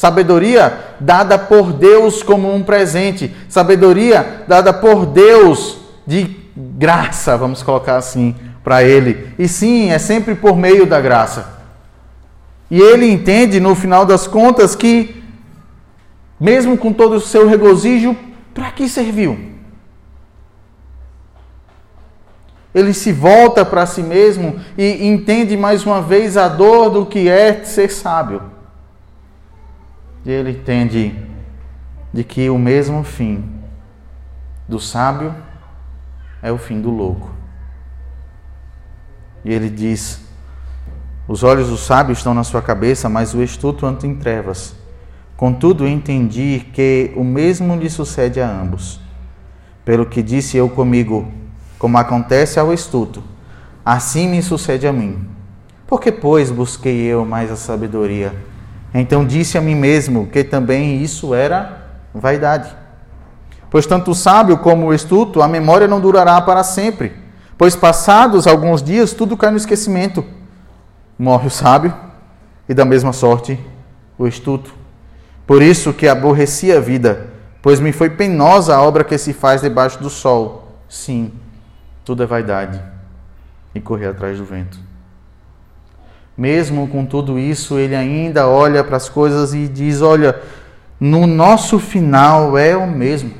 Sabedoria 0.00 0.96
dada 0.98 1.38
por 1.38 1.74
Deus 1.74 2.22
como 2.22 2.50
um 2.54 2.62
presente. 2.62 3.36
Sabedoria 3.50 4.44
dada 4.48 4.72
por 4.72 5.04
Deus 5.04 5.76
de 6.06 6.38
graça, 6.56 7.36
vamos 7.36 7.62
colocar 7.62 7.98
assim, 7.98 8.34
para 8.64 8.82
ele. 8.82 9.34
E 9.38 9.46
sim, 9.46 9.90
é 9.90 9.98
sempre 9.98 10.34
por 10.34 10.56
meio 10.56 10.86
da 10.86 11.02
graça. 11.02 11.52
E 12.70 12.80
ele 12.80 13.10
entende, 13.10 13.60
no 13.60 13.74
final 13.74 14.06
das 14.06 14.26
contas, 14.26 14.74
que, 14.74 15.22
mesmo 16.40 16.78
com 16.78 16.94
todo 16.94 17.16
o 17.16 17.20
seu 17.20 17.46
regozijo, 17.46 18.16
para 18.54 18.70
que 18.70 18.88
serviu? 18.88 19.38
Ele 22.74 22.94
se 22.94 23.12
volta 23.12 23.66
para 23.66 23.84
si 23.84 24.02
mesmo 24.02 24.58
e 24.78 25.06
entende 25.06 25.58
mais 25.58 25.84
uma 25.84 26.00
vez 26.00 26.38
a 26.38 26.48
dor 26.48 26.88
do 26.88 27.04
que 27.04 27.28
é 27.28 27.64
ser 27.64 27.90
sábio. 27.90 28.59
E 30.24 30.30
ele 30.30 30.50
entende 30.50 31.14
de 32.12 32.24
que 32.24 32.50
o 32.50 32.58
mesmo 32.58 33.02
fim 33.02 33.44
do 34.68 34.78
sábio 34.78 35.34
é 36.42 36.52
o 36.52 36.58
fim 36.58 36.80
do 36.80 36.90
louco. 36.90 37.30
E 39.44 39.52
ele 39.52 39.70
diz: 39.70 40.20
Os 41.26 41.42
olhos 41.42 41.68
do 41.68 41.76
sábio 41.76 42.12
estão 42.12 42.34
na 42.34 42.44
sua 42.44 42.60
cabeça, 42.60 43.08
mas 43.08 43.34
o 43.34 43.42
estuto 43.42 43.86
anda 43.86 44.06
em 44.06 44.14
trevas. 44.14 44.74
Contudo, 45.36 45.88
entendi 45.88 46.66
que 46.74 47.12
o 47.16 47.24
mesmo 47.24 47.74
lhe 47.76 47.88
sucede 47.88 48.40
a 48.40 48.48
ambos. 48.48 49.00
Pelo 49.84 50.04
que 50.04 50.22
disse 50.22 50.58
eu 50.58 50.68
comigo, 50.68 51.32
como 51.78 51.96
acontece 51.96 52.60
ao 52.60 52.74
estuto, 52.74 53.22
assim 53.82 54.28
me 54.28 54.42
sucede 54.42 54.86
a 54.86 54.92
mim. 54.92 55.26
Porque, 55.86 56.12
pois, 56.12 56.50
busquei 56.50 57.00
eu 57.00 57.24
mais 57.24 57.50
a 57.50 57.56
sabedoria? 57.56 58.34
Então 58.92 59.24
disse 59.24 59.56
a 59.56 59.60
mim 59.60 59.74
mesmo 59.74 60.26
que 60.26 60.42
também 60.42 61.02
isso 61.02 61.34
era 61.34 61.86
vaidade. 62.14 62.74
Pois 63.70 63.86
tanto 63.86 64.10
o 64.10 64.14
sábio 64.14 64.58
como 64.58 64.86
o 64.86 64.94
estuto, 64.94 65.40
a 65.40 65.48
memória 65.48 65.86
não 65.86 66.00
durará 66.00 66.40
para 66.40 66.64
sempre, 66.64 67.12
pois 67.56 67.76
passados 67.76 68.46
alguns 68.46 68.82
dias 68.82 69.12
tudo 69.12 69.36
cai 69.36 69.50
no 69.50 69.56
esquecimento. 69.56 70.24
Morre 71.16 71.46
o 71.46 71.50
sábio 71.50 71.94
e 72.68 72.74
da 72.74 72.84
mesma 72.84 73.12
sorte 73.12 73.58
o 74.18 74.26
estuto. 74.26 74.74
Por 75.46 75.62
isso 75.62 75.92
que 75.92 76.08
aborreci 76.08 76.72
a 76.72 76.80
vida, 76.80 77.28
pois 77.62 77.78
me 77.78 77.92
foi 77.92 78.10
penosa 78.10 78.74
a 78.74 78.82
obra 78.82 79.04
que 79.04 79.16
se 79.18 79.32
faz 79.32 79.60
debaixo 79.60 80.00
do 80.02 80.10
sol. 80.10 80.76
Sim, 80.88 81.32
tudo 82.04 82.24
é 82.24 82.26
vaidade 82.26 82.82
e 83.74 83.80
correr 83.80 84.08
atrás 84.08 84.38
do 84.38 84.44
vento. 84.44 84.89
Mesmo 86.40 86.88
com 86.88 87.04
tudo 87.04 87.38
isso, 87.38 87.78
ele 87.78 87.94
ainda 87.94 88.48
olha 88.48 88.82
para 88.82 88.96
as 88.96 89.10
coisas 89.10 89.52
e 89.52 89.68
diz: 89.68 90.00
Olha, 90.00 90.40
no 90.98 91.26
nosso 91.26 91.78
final 91.78 92.56
é 92.56 92.74
o 92.74 92.86
mesmo. 92.86 93.34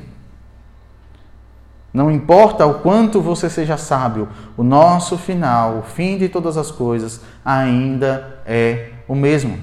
Não 1.95 2.11
importa 2.11 2.66
o 2.66 2.75
quanto 2.75 3.23
você 3.23 3.49
seja 3.49 3.78
sábio, 3.78 4.28
o 4.54 4.62
nosso 4.62 5.16
final, 5.16 5.78
o 5.78 5.83
fim 5.83 6.19
de 6.19 6.28
todas 6.28 6.59
as 6.59 6.71
coisas, 6.71 7.23
ainda 7.42 8.38
é 8.45 8.90
o 9.09 9.14
mesmo. 9.14 9.59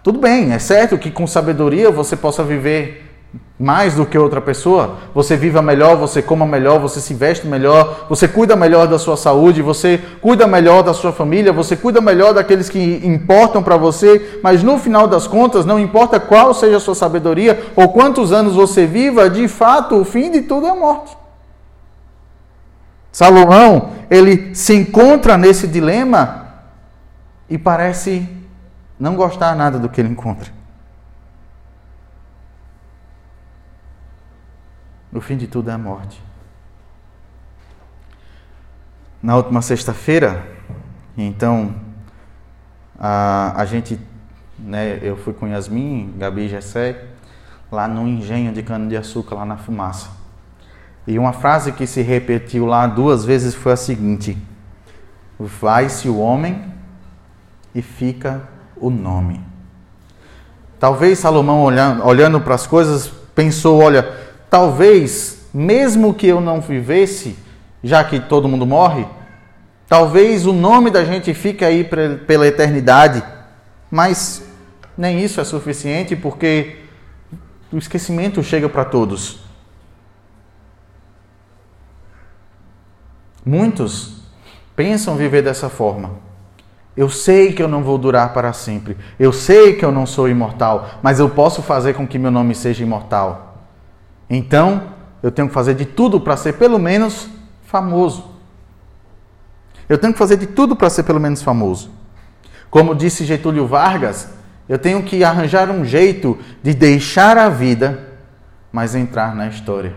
Tudo 0.00 0.20
bem, 0.20 0.52
é 0.52 0.60
certo 0.60 0.96
que 0.96 1.10
com 1.10 1.26
sabedoria 1.26 1.90
você 1.90 2.16
possa 2.16 2.44
viver 2.44 3.09
mais 3.58 3.94
do 3.94 4.06
que 4.06 4.16
outra 4.16 4.40
pessoa, 4.40 4.96
você 5.14 5.36
viva 5.36 5.60
melhor, 5.60 5.96
você 5.96 6.22
coma 6.22 6.46
melhor, 6.46 6.80
você 6.80 6.98
se 7.00 7.12
veste 7.12 7.46
melhor, 7.46 8.06
você 8.08 8.26
cuida 8.26 8.56
melhor 8.56 8.88
da 8.88 8.98
sua 8.98 9.18
saúde, 9.18 9.60
você 9.60 10.00
cuida 10.20 10.46
melhor 10.46 10.82
da 10.82 10.94
sua 10.94 11.12
família, 11.12 11.52
você 11.52 11.76
cuida 11.76 12.00
melhor 12.00 12.32
daqueles 12.32 12.70
que 12.70 13.02
importam 13.04 13.62
para 13.62 13.76
você, 13.76 14.40
mas 14.42 14.62
no 14.62 14.78
final 14.78 15.06
das 15.06 15.26
contas, 15.26 15.66
não 15.66 15.78
importa 15.78 16.18
qual 16.18 16.54
seja 16.54 16.78
a 16.78 16.80
sua 16.80 16.94
sabedoria 16.94 17.62
ou 17.76 17.90
quantos 17.90 18.32
anos 18.32 18.54
você 18.54 18.86
viva, 18.86 19.28
de 19.28 19.46
fato, 19.46 19.96
o 19.96 20.04
fim 20.04 20.30
de 20.30 20.40
tudo 20.40 20.66
é 20.66 20.70
a 20.70 20.74
morte. 20.74 21.16
Salomão, 23.12 23.90
ele 24.10 24.54
se 24.54 24.74
encontra 24.74 25.36
nesse 25.36 25.66
dilema 25.66 26.46
e 27.48 27.58
parece 27.58 28.26
não 28.98 29.14
gostar 29.16 29.54
nada 29.54 29.78
do 29.78 29.88
que 29.88 30.00
ele 30.00 30.08
encontra. 30.08 30.59
O 35.12 35.20
fim 35.20 35.36
de 35.36 35.46
tudo 35.46 35.70
é 35.70 35.72
a 35.72 35.78
morte. 35.78 36.22
Na 39.22 39.36
última 39.36 39.60
sexta-feira, 39.60 40.46
então, 41.16 41.74
a, 42.98 43.60
a 43.60 43.64
gente, 43.64 44.00
né, 44.58 44.98
eu 45.02 45.16
fui 45.16 45.32
com 45.34 45.46
Yasmin, 45.46 46.14
Gabi 46.16 46.42
e 46.42 46.48
Gessé, 46.48 47.04
lá 47.70 47.86
no 47.86 48.06
engenho 48.06 48.52
de 48.52 48.62
cana-de-açúcar, 48.62 49.34
lá 49.34 49.44
na 49.44 49.56
fumaça. 49.56 50.10
E 51.06 51.18
uma 51.18 51.32
frase 51.32 51.72
que 51.72 51.86
se 51.86 52.02
repetiu 52.02 52.66
lá 52.66 52.86
duas 52.86 53.24
vezes 53.24 53.54
foi 53.54 53.72
a 53.72 53.76
seguinte: 53.76 54.38
Vai-se 55.38 56.08
o 56.08 56.18
homem 56.18 56.72
e 57.74 57.82
fica 57.82 58.42
o 58.76 58.90
nome. 58.90 59.40
Talvez 60.78 61.18
Salomão, 61.18 61.62
olhando, 61.62 62.06
olhando 62.06 62.40
para 62.40 62.54
as 62.54 62.66
coisas, 62.66 63.08
pensou: 63.34 63.82
olha, 63.82 64.29
talvez, 64.50 65.46
mesmo 65.54 66.12
que 66.12 66.26
eu 66.26 66.40
não 66.40 66.60
vivesse, 66.60 67.38
já 67.82 68.04
que 68.04 68.20
todo 68.20 68.48
mundo 68.48 68.66
morre, 68.66 69.06
Talvez 69.90 70.46
o 70.46 70.52
nome 70.52 70.88
da 70.88 71.04
gente 71.04 71.34
fique 71.34 71.64
aí 71.64 71.82
pela 72.24 72.46
eternidade, 72.46 73.24
mas 73.90 74.40
nem 74.96 75.18
isso 75.18 75.40
é 75.40 75.44
suficiente 75.44 76.14
porque 76.14 76.76
o 77.72 77.76
esquecimento 77.76 78.40
chega 78.40 78.68
para 78.68 78.84
todos. 78.84 79.40
Muitos 83.44 84.22
pensam 84.76 85.16
viver 85.16 85.42
dessa 85.42 85.68
forma. 85.68 86.12
Eu 86.96 87.10
sei 87.10 87.52
que 87.52 87.60
eu 87.60 87.66
não 87.66 87.82
vou 87.82 87.98
durar 87.98 88.32
para 88.32 88.52
sempre. 88.52 88.96
Eu 89.18 89.32
sei 89.32 89.74
que 89.74 89.84
eu 89.84 89.90
não 89.90 90.06
sou 90.06 90.28
imortal, 90.28 90.88
mas 91.02 91.18
eu 91.18 91.28
posso 91.28 91.62
fazer 91.62 91.94
com 91.94 92.06
que 92.06 92.16
meu 92.16 92.30
nome 92.30 92.54
seja 92.54 92.84
imortal. 92.84 93.49
Então, 94.30 94.94
eu 95.20 95.32
tenho 95.32 95.48
que 95.48 95.54
fazer 95.54 95.74
de 95.74 95.84
tudo 95.84 96.20
para 96.20 96.36
ser 96.36 96.52
pelo 96.52 96.78
menos 96.78 97.28
famoso. 97.64 98.30
Eu 99.88 99.98
tenho 99.98 100.12
que 100.12 100.18
fazer 100.18 100.36
de 100.36 100.46
tudo 100.46 100.76
para 100.76 100.88
ser 100.88 101.02
pelo 101.02 101.18
menos 101.18 101.42
famoso. 101.42 101.90
Como 102.70 102.94
disse 102.94 103.24
Getúlio 103.24 103.66
Vargas, 103.66 104.28
eu 104.68 104.78
tenho 104.78 105.02
que 105.02 105.24
arranjar 105.24 105.68
um 105.68 105.84
jeito 105.84 106.38
de 106.62 106.72
deixar 106.72 107.36
a 107.36 107.48
vida, 107.48 108.08
mas 108.70 108.94
entrar 108.94 109.34
na 109.34 109.48
história. 109.48 109.96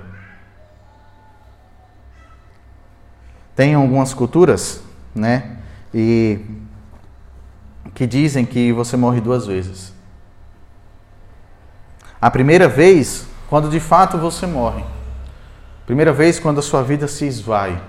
Tem 3.55 3.75
algumas 3.75 4.15
culturas, 4.15 4.81
né? 5.13 5.57
E 5.93 6.39
que 7.93 8.07
dizem 8.07 8.47
que 8.47 8.73
você 8.73 8.97
morre 8.97 9.21
duas 9.21 9.45
vezes. 9.45 9.93
A 12.19 12.31
primeira 12.31 12.67
vez, 12.67 13.27
quando 13.53 13.69
de 13.69 13.79
fato 13.79 14.17
você 14.17 14.47
morre. 14.47 14.83
Primeira 15.85 16.11
vez, 16.11 16.39
quando 16.39 16.57
a 16.57 16.61
sua 16.63 16.81
vida 16.81 17.07
se 17.07 17.25
esvai. 17.25 17.79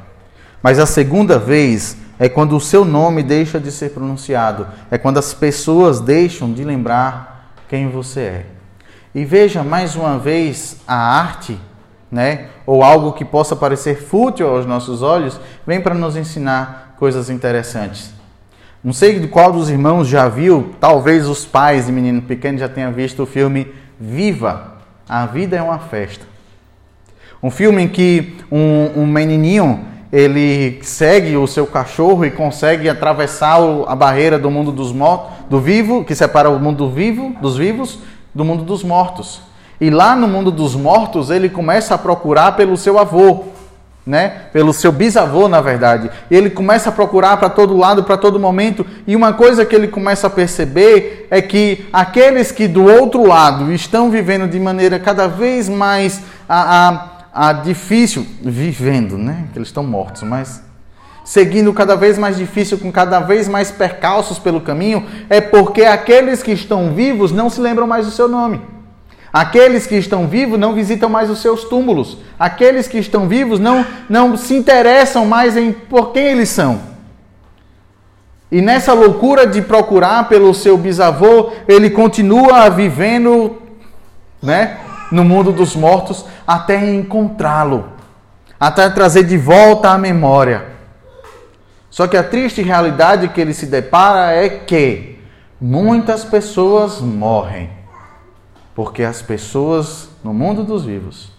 Mas 0.63 0.79
a 0.79 0.85
segunda 0.85 1.39
vez 1.39 1.97
é 2.19 2.29
quando 2.29 2.55
o 2.55 2.61
seu 2.61 2.85
nome 2.85 3.23
deixa 3.23 3.59
de 3.59 3.73
ser 3.73 3.93
pronunciado, 3.93 4.67
é 4.91 4.99
quando 4.99 5.17
as 5.17 5.33
pessoas 5.33 6.01
deixam 6.01 6.53
de 6.53 6.63
lembrar 6.63 7.55
quem 7.67 7.89
você 7.89 8.21
é. 8.21 8.47
E 9.15 9.25
veja 9.25 9.65
mais 9.65 9.97
uma 9.97 10.19
vez 10.19 10.77
a 10.87 10.97
arte, 10.97 11.59
né, 12.13 12.49
ou 12.67 12.85
algo 12.85 13.15
que 13.15 13.25
possa 13.25 13.57
parecer 13.57 13.97
fútil 14.03 14.47
aos 14.47 14.67
nossos 14.67 15.01
olhos, 15.01 15.41
vem 15.67 15.81
para 15.81 15.95
nos 15.95 16.15
ensinar 16.15 16.95
coisas 16.99 17.31
interessantes. 17.31 18.13
Não 18.85 18.93
sei 18.93 19.19
de 19.19 19.29
qual 19.29 19.51
dos 19.51 19.71
irmãos 19.71 20.09
já 20.09 20.29
viu, 20.29 20.75
talvez 20.79 21.27
os 21.27 21.47
pais 21.47 21.87
de 21.87 21.93
menino 21.93 22.21
pequeno 22.21 22.59
já 22.59 22.69
tenham 22.69 22.93
visto 22.93 23.23
o 23.23 23.27
filme 23.27 23.73
Viva, 23.99 24.74
a 25.09 25.27
vida 25.27 25.57
é 25.57 25.63
uma 25.63 25.79
festa. 25.79 26.27
Um 27.43 27.51
filme 27.51 27.83
em 27.83 27.89
que 27.89 28.37
um, 28.51 29.03
um 29.03 29.07
menininho 29.07 29.85
ele 30.13 30.79
segue 30.83 31.37
o 31.37 31.47
seu 31.47 31.67
cachorro 31.67 32.25
e 32.25 32.31
consegue 32.31 32.89
atravessar 32.89 33.59
a 33.87 33.97
barreira 33.97 34.39
do 34.39 34.51
mundo 34.51 34.71
dos 34.71 34.93
mortos, 34.93 35.33
do 35.51 35.61
vivo, 35.61 36.05
que 36.05 36.15
separa 36.15 36.49
o 36.49 36.59
mundo 36.59 36.89
vivo 36.89 37.35
dos 37.41 37.57
vivos 37.57 37.99
do 38.35 38.45
mundo 38.45 38.65
dos 38.65 38.83
mortos. 38.83 39.43
E 39.81 39.91
lá 39.91 40.15
no 40.15 40.29
mundo 40.29 40.51
dos 40.51 40.75
mortos, 40.75 41.31
ele 41.31 41.49
começa 41.49 41.95
a 41.95 41.99
procurar 41.99 42.53
pelo 42.53 42.77
seu 42.77 42.99
avô, 42.99 43.45
né? 44.07 44.43
Pelo 44.53 44.73
seu 44.73 44.93
bisavô, 44.93 45.49
na 45.49 45.61
verdade. 45.61 46.11
Ele 46.31 46.51
começa 46.51 46.91
a 46.91 46.93
procurar 46.93 47.37
para 47.37 47.49
todo 47.49 47.77
lado, 47.77 48.05
para 48.05 48.17
todo 48.17 48.39
momento. 48.39 48.85
E 49.07 49.17
uma 49.17 49.33
coisa 49.33 49.65
que 49.65 49.75
ele 49.75 49.89
começa 49.89 50.27
a 50.27 50.31
perceber 50.31 51.27
é 51.31 51.41
que 51.41 51.87
aqueles 51.93 52.53
que 52.53 52.69
do 52.69 52.85
outro 52.85 53.27
lado 53.27 53.73
estão 53.73 54.11
vivendo 54.11 54.49
de 54.49 54.61
maneira 54.61 54.99
cada 54.99 55.27
vez 55.27 55.69
mais 55.69 56.21
a, 56.49 56.89
a 56.89 57.15
a 57.35 57.53
difícil, 57.53 58.25
vivendo, 58.41 59.19
né? 59.19 59.49
Que 59.53 59.59
eles 59.59 59.67
estão 59.67 59.83
mortos, 59.83 60.23
mas 60.23 60.63
seguindo 61.25 61.73
cada 61.73 61.97
vez 61.97 62.17
mais 62.17 62.37
difícil, 62.37 62.79
com 62.79 62.93
cada 62.93 63.19
vez 63.19 63.49
mais 63.49 63.73
percalços 63.73 64.39
pelo 64.39 64.61
caminho, 64.61 65.05
é 65.29 65.41
porque 65.41 65.83
aqueles 65.83 66.45
que 66.45 66.53
estão 66.53 66.95
vivos 66.95 67.33
não 67.33 67.51
se 67.51 67.61
lembram 67.61 67.89
mais 67.89 68.07
do 68.07 68.13
seu 68.13 68.29
nome. 68.29 68.61
Aqueles 69.35 69.85
que 69.85 69.97
estão 69.97 70.29
vivos 70.29 70.61
não 70.61 70.75
visitam 70.75 71.09
mais 71.09 71.29
os 71.29 71.41
seus 71.41 71.65
túmulos. 71.65 72.19
Aqueles 72.39 72.87
que 72.87 72.99
estão 72.99 73.27
vivos 73.27 73.59
não, 73.59 73.85
não 74.09 74.37
se 74.37 74.55
interessam 74.55 75.27
mais 75.27 75.57
em 75.57 75.73
por 75.73 76.13
quem 76.13 76.27
eles 76.27 76.51
são. 76.51 76.81
E 78.49 78.63
nessa 78.63 78.93
loucura 78.93 79.45
de 79.45 79.61
procurar 79.61 80.29
pelo 80.29 80.55
seu 80.55 80.79
bisavô, 80.79 81.51
ele 81.67 81.91
continua 81.91 82.71
vivendo, 82.71 83.61
né? 84.41 84.79
no 85.11 85.25
mundo 85.25 85.51
dos 85.51 85.75
mortos 85.75 86.25
até 86.47 86.95
encontrá-lo, 86.95 87.89
até 88.61 88.89
trazer 88.89 89.25
de 89.25 89.37
volta 89.37 89.91
a 89.91 89.99
memória. 89.99 90.65
Só 91.91 92.07
que 92.07 92.17
a 92.17 92.23
triste 92.23 92.63
realidade 92.63 93.27
que 93.27 93.41
ele 93.41 93.53
se 93.53 93.67
depara 93.67 94.31
é 94.31 94.49
que 94.49 95.19
muitas 95.61 96.25
pessoas 96.25 97.01
morrem 97.01 97.74
porque 98.75 99.03
as 99.03 99.23
pessoas 99.23 100.09
no 100.23 100.35
mundo 100.35 100.65
dos 100.65 100.85
vivos 100.85 101.33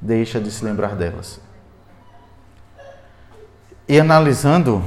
deixam 0.00 0.42
de 0.42 0.50
se 0.50 0.64
lembrar 0.64 0.96
delas. 0.96 1.40
E 3.88 4.00
analisando, 4.00 4.82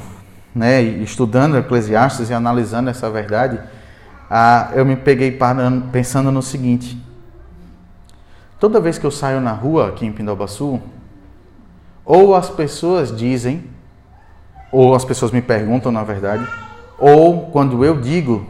né, 0.54 0.82
estudando 0.82 1.58
Eclesiastes 1.58 2.30
e 2.30 2.34
analisando 2.34 2.90
essa 2.90 3.10
verdade, 3.10 3.60
ah, 4.30 4.72
eu 4.74 4.86
me 4.86 4.96
peguei 4.96 5.38
pensando 5.92 6.32
no 6.32 6.42
seguinte: 6.42 7.00
Toda 8.60 8.80
vez 8.80 8.98
que 8.98 9.06
eu 9.06 9.12
saio 9.12 9.40
na 9.40 9.52
rua 9.52 9.90
aqui 9.90 10.06
em 10.06 10.12
Pindobaçu, 10.12 10.82
ou 12.04 12.36
as 12.36 12.50
pessoas 12.50 13.16
dizem, 13.16 13.66
ou 14.72 14.96
as 14.96 15.06
pessoas 15.06 15.32
me 15.32 15.42
perguntam 15.42 15.92
na 15.92 16.04
verdade, 16.04 16.48
ou 16.98 17.48
quando 17.52 17.84
eu 17.86 18.00
digo, 18.00 18.48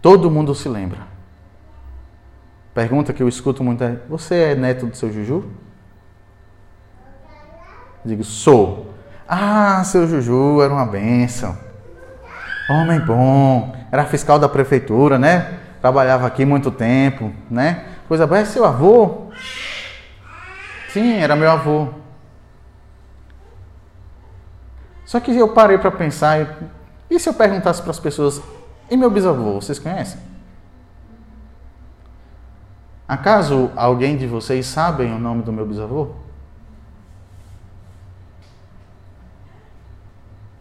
todo 0.00 0.30
mundo 0.30 0.54
se 0.54 0.68
lembra. 0.68 1.11
Pergunta 2.74 3.12
que 3.12 3.22
eu 3.22 3.28
escuto 3.28 3.62
muito 3.62 3.84
é: 3.84 3.98
Você 4.08 4.34
é 4.34 4.54
neto 4.54 4.86
do 4.86 4.96
seu 4.96 5.12
Juju? 5.12 5.44
Digo: 8.04 8.24
Sou. 8.24 8.94
Ah, 9.28 9.82
seu 9.84 10.06
Juju 10.06 10.62
era 10.62 10.72
uma 10.72 10.86
benção. 10.86 11.56
Homem 12.68 13.00
bom. 13.00 13.74
Era 13.90 14.04
fiscal 14.04 14.38
da 14.38 14.48
prefeitura, 14.48 15.18
né? 15.18 15.58
Trabalhava 15.80 16.26
aqui 16.26 16.44
muito 16.44 16.70
tempo, 16.70 17.32
né? 17.50 17.84
Coisa 18.08 18.26
boa, 18.26 18.40
é 18.40 18.44
seu 18.44 18.64
avô? 18.64 19.28
Sim, 20.88 21.14
era 21.14 21.34
meu 21.34 21.50
avô. 21.50 21.88
Só 25.04 25.20
que 25.20 25.36
eu 25.36 25.48
parei 25.48 25.76
para 25.76 25.90
pensar, 25.90 26.56
e 27.10 27.18
se 27.18 27.28
eu 27.28 27.34
perguntasse 27.34 27.82
para 27.82 27.90
as 27.90 28.00
pessoas, 28.00 28.40
e 28.90 28.96
meu 28.96 29.10
bisavô, 29.10 29.60
vocês 29.60 29.78
conhecem? 29.78 30.18
Acaso 33.12 33.70
alguém 33.76 34.16
de 34.16 34.26
vocês 34.26 34.64
sabem 34.64 35.14
o 35.14 35.18
nome 35.18 35.42
do 35.42 35.52
meu 35.52 35.66
bisavô? 35.66 36.12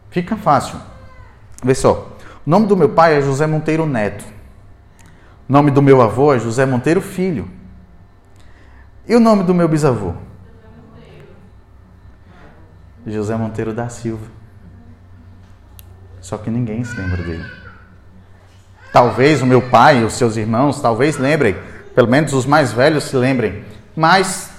Fica 0.10 0.36
fácil. 0.36 0.78
Vê 1.64 1.74
só. 1.74 2.12
O 2.46 2.50
nome 2.50 2.68
do 2.68 2.76
meu 2.76 2.90
pai 2.90 3.16
é 3.16 3.22
José 3.22 3.48
Monteiro 3.48 3.86
Neto. 3.86 4.26
O 5.48 5.54
nome 5.54 5.72
do 5.72 5.82
meu 5.82 6.02
avô 6.02 6.34
é 6.34 6.40
José 6.40 6.66
Monteiro 6.66 7.00
Filho. 7.00 7.50
E 9.08 9.16
o 9.16 9.20
nome 9.22 9.46
do 9.46 9.56
meu 9.56 9.70
bisavô? 9.70 10.14
José 13.08 13.38
Monteiro 13.38 13.74
da 13.74 13.88
Silva. 13.88 14.28
Só 16.20 16.38
que 16.38 16.50
ninguém 16.50 16.84
se 16.84 17.00
lembra 17.00 17.24
dele. 17.24 17.50
Talvez 18.92 19.42
o 19.42 19.46
meu 19.46 19.62
pai 19.70 20.04
os 20.04 20.16
seus 20.16 20.36
irmãos, 20.36 20.82
talvez 20.82 21.18
lembrem, 21.18 21.56
pelo 21.94 22.08
menos 22.08 22.34
os 22.34 22.46
mais 22.46 22.72
velhos 22.72 23.06
se 23.06 23.16
lembrem, 23.16 23.64
mas 23.96 24.50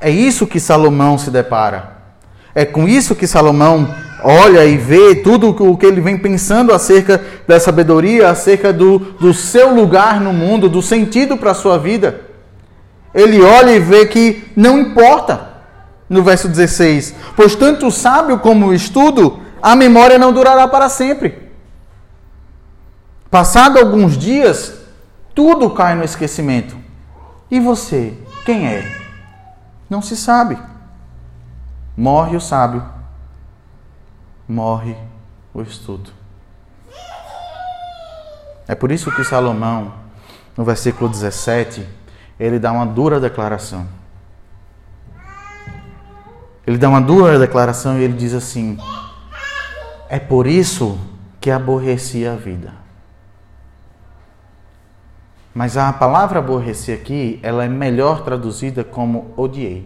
é 0.00 0.10
isso 0.10 0.46
que 0.46 0.58
Salomão 0.58 1.18
se 1.18 1.30
depara. 1.30 1.98
É 2.54 2.64
com 2.64 2.88
isso 2.88 3.14
que 3.14 3.26
Salomão 3.26 3.94
olha 4.22 4.64
e 4.64 4.76
vê 4.76 5.16
tudo 5.16 5.50
o 5.50 5.76
que 5.76 5.86
ele 5.86 6.00
vem 6.00 6.18
pensando 6.18 6.72
acerca 6.72 7.22
da 7.46 7.58
sabedoria, 7.60 8.28
acerca 8.28 8.72
do, 8.72 8.98
do 8.98 9.32
seu 9.32 9.74
lugar 9.74 10.20
no 10.20 10.32
mundo, 10.32 10.68
do 10.68 10.82
sentido 10.82 11.36
para 11.36 11.52
a 11.52 11.54
sua 11.54 11.78
vida. 11.78 12.20
Ele 13.14 13.40
olha 13.42 13.70
e 13.72 13.80
vê 13.80 14.06
que 14.06 14.44
não 14.56 14.78
importa, 14.78 15.48
no 16.08 16.22
verso 16.22 16.48
16, 16.48 17.14
pois 17.36 17.54
tanto 17.54 17.86
o 17.86 17.92
sábio 17.92 18.38
como 18.38 18.66
o 18.66 18.74
estudo, 18.74 19.40
a 19.62 19.76
memória 19.76 20.18
não 20.18 20.32
durará 20.32 20.66
para 20.66 20.88
sempre. 20.88 21.50
Passado 23.30 23.78
alguns 23.78 24.18
dias, 24.18 24.79
tudo 25.34 25.70
cai 25.70 25.94
no 25.94 26.04
esquecimento. 26.04 26.76
E 27.50 27.58
você, 27.58 28.16
quem 28.44 28.66
é? 28.66 28.84
Não 29.88 30.00
se 30.00 30.16
sabe. 30.16 30.58
Morre 31.96 32.36
o 32.36 32.40
sábio 32.40 33.00
morre 34.50 34.96
o 35.54 35.62
estudo. 35.62 36.10
É 38.66 38.74
por 38.74 38.90
isso 38.90 39.10
que 39.14 39.22
Salomão, 39.22 39.94
no 40.56 40.64
versículo 40.64 41.08
17, 41.08 41.86
ele 42.38 42.58
dá 42.58 42.72
uma 42.72 42.84
dura 42.84 43.20
declaração. 43.20 43.86
Ele 46.66 46.78
dá 46.78 46.88
uma 46.88 47.00
dura 47.00 47.38
declaração 47.38 47.98
e 47.98 48.02
ele 48.02 48.14
diz 48.14 48.34
assim: 48.34 48.78
É 50.08 50.18
por 50.18 50.46
isso 50.46 50.98
que 51.40 51.50
aborreci 51.50 52.26
a 52.26 52.34
vida. 52.34 52.72
Mas 55.60 55.76
a 55.76 55.92
palavra 55.92 56.38
aborrecer 56.38 56.94
aqui, 56.94 57.38
ela 57.42 57.62
é 57.62 57.68
melhor 57.68 58.22
traduzida 58.22 58.82
como 58.82 59.34
odiei. 59.36 59.84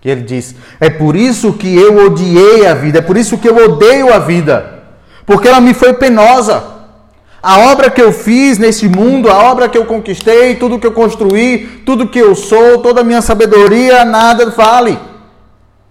Que 0.00 0.08
ele 0.08 0.22
diz: 0.22 0.56
É 0.80 0.90
por 0.90 1.14
isso 1.14 1.52
que 1.52 1.72
eu 1.76 2.06
odiei 2.06 2.66
a 2.66 2.74
vida, 2.74 2.98
é 2.98 3.02
por 3.02 3.16
isso 3.16 3.38
que 3.38 3.48
eu 3.48 3.54
odeio 3.54 4.12
a 4.12 4.18
vida, 4.18 4.82
porque 5.24 5.46
ela 5.46 5.60
me 5.60 5.72
foi 5.72 5.92
penosa. 5.92 6.60
A 7.40 7.60
obra 7.70 7.88
que 7.88 8.02
eu 8.02 8.12
fiz 8.12 8.58
nesse 8.58 8.88
mundo, 8.88 9.30
a 9.30 9.44
obra 9.44 9.68
que 9.68 9.78
eu 9.78 9.84
conquistei, 9.84 10.56
tudo 10.56 10.80
que 10.80 10.88
eu 10.88 10.92
construí, 10.92 11.80
tudo 11.86 12.08
que 12.08 12.18
eu 12.18 12.34
sou, 12.34 12.78
toda 12.78 13.02
a 13.02 13.04
minha 13.04 13.22
sabedoria, 13.22 14.04
nada 14.04 14.50
vale. 14.50 14.98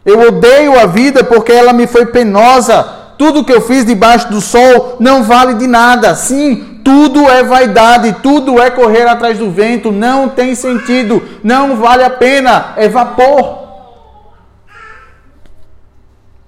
Eu 0.04 0.28
odeio 0.28 0.78
a 0.78 0.86
vida 0.86 1.24
porque 1.24 1.54
ela 1.54 1.72
me 1.72 1.88
foi 1.88 2.06
penosa. 2.08 2.84
Tudo 3.18 3.46
que 3.46 3.54
eu 3.54 3.62
fiz 3.62 3.86
debaixo 3.86 4.30
do 4.30 4.42
sol 4.42 4.98
não 5.00 5.24
vale 5.24 5.54
de 5.54 5.68
nada. 5.68 6.14
Sim, 6.16 6.79
tudo 6.90 7.30
é 7.30 7.44
vaidade, 7.44 8.14
tudo 8.24 8.60
é 8.60 8.72
correr 8.72 9.08
atrás 9.08 9.38
do 9.38 9.52
vento, 9.52 9.92
não 9.92 10.28
tem 10.28 10.56
sentido, 10.56 11.22
não 11.44 11.76
vale 11.76 12.04
a 12.04 12.10
pena, 12.10 12.74
é 12.78 12.90
vapor. 12.90 13.60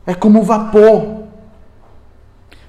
É 0.04 0.16
como 0.16 0.42
vapor. 0.42 1.26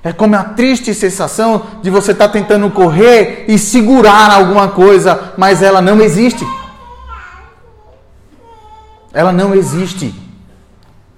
É 0.04 0.12
como 0.12 0.36
a 0.36 0.44
triste 0.44 0.92
sensação 0.92 1.64
de 1.80 1.88
você 1.88 2.12
estar 2.12 2.26
tá 2.26 2.32
tentando 2.34 2.70
correr 2.70 3.46
e 3.48 3.58
segurar 3.58 4.30
alguma 4.30 4.68
coisa, 4.68 5.32
mas 5.38 5.62
ela 5.62 5.80
não 5.80 5.98
existe. 6.02 6.46
Ela 9.14 9.32
não 9.32 9.54
existe. 9.54 10.14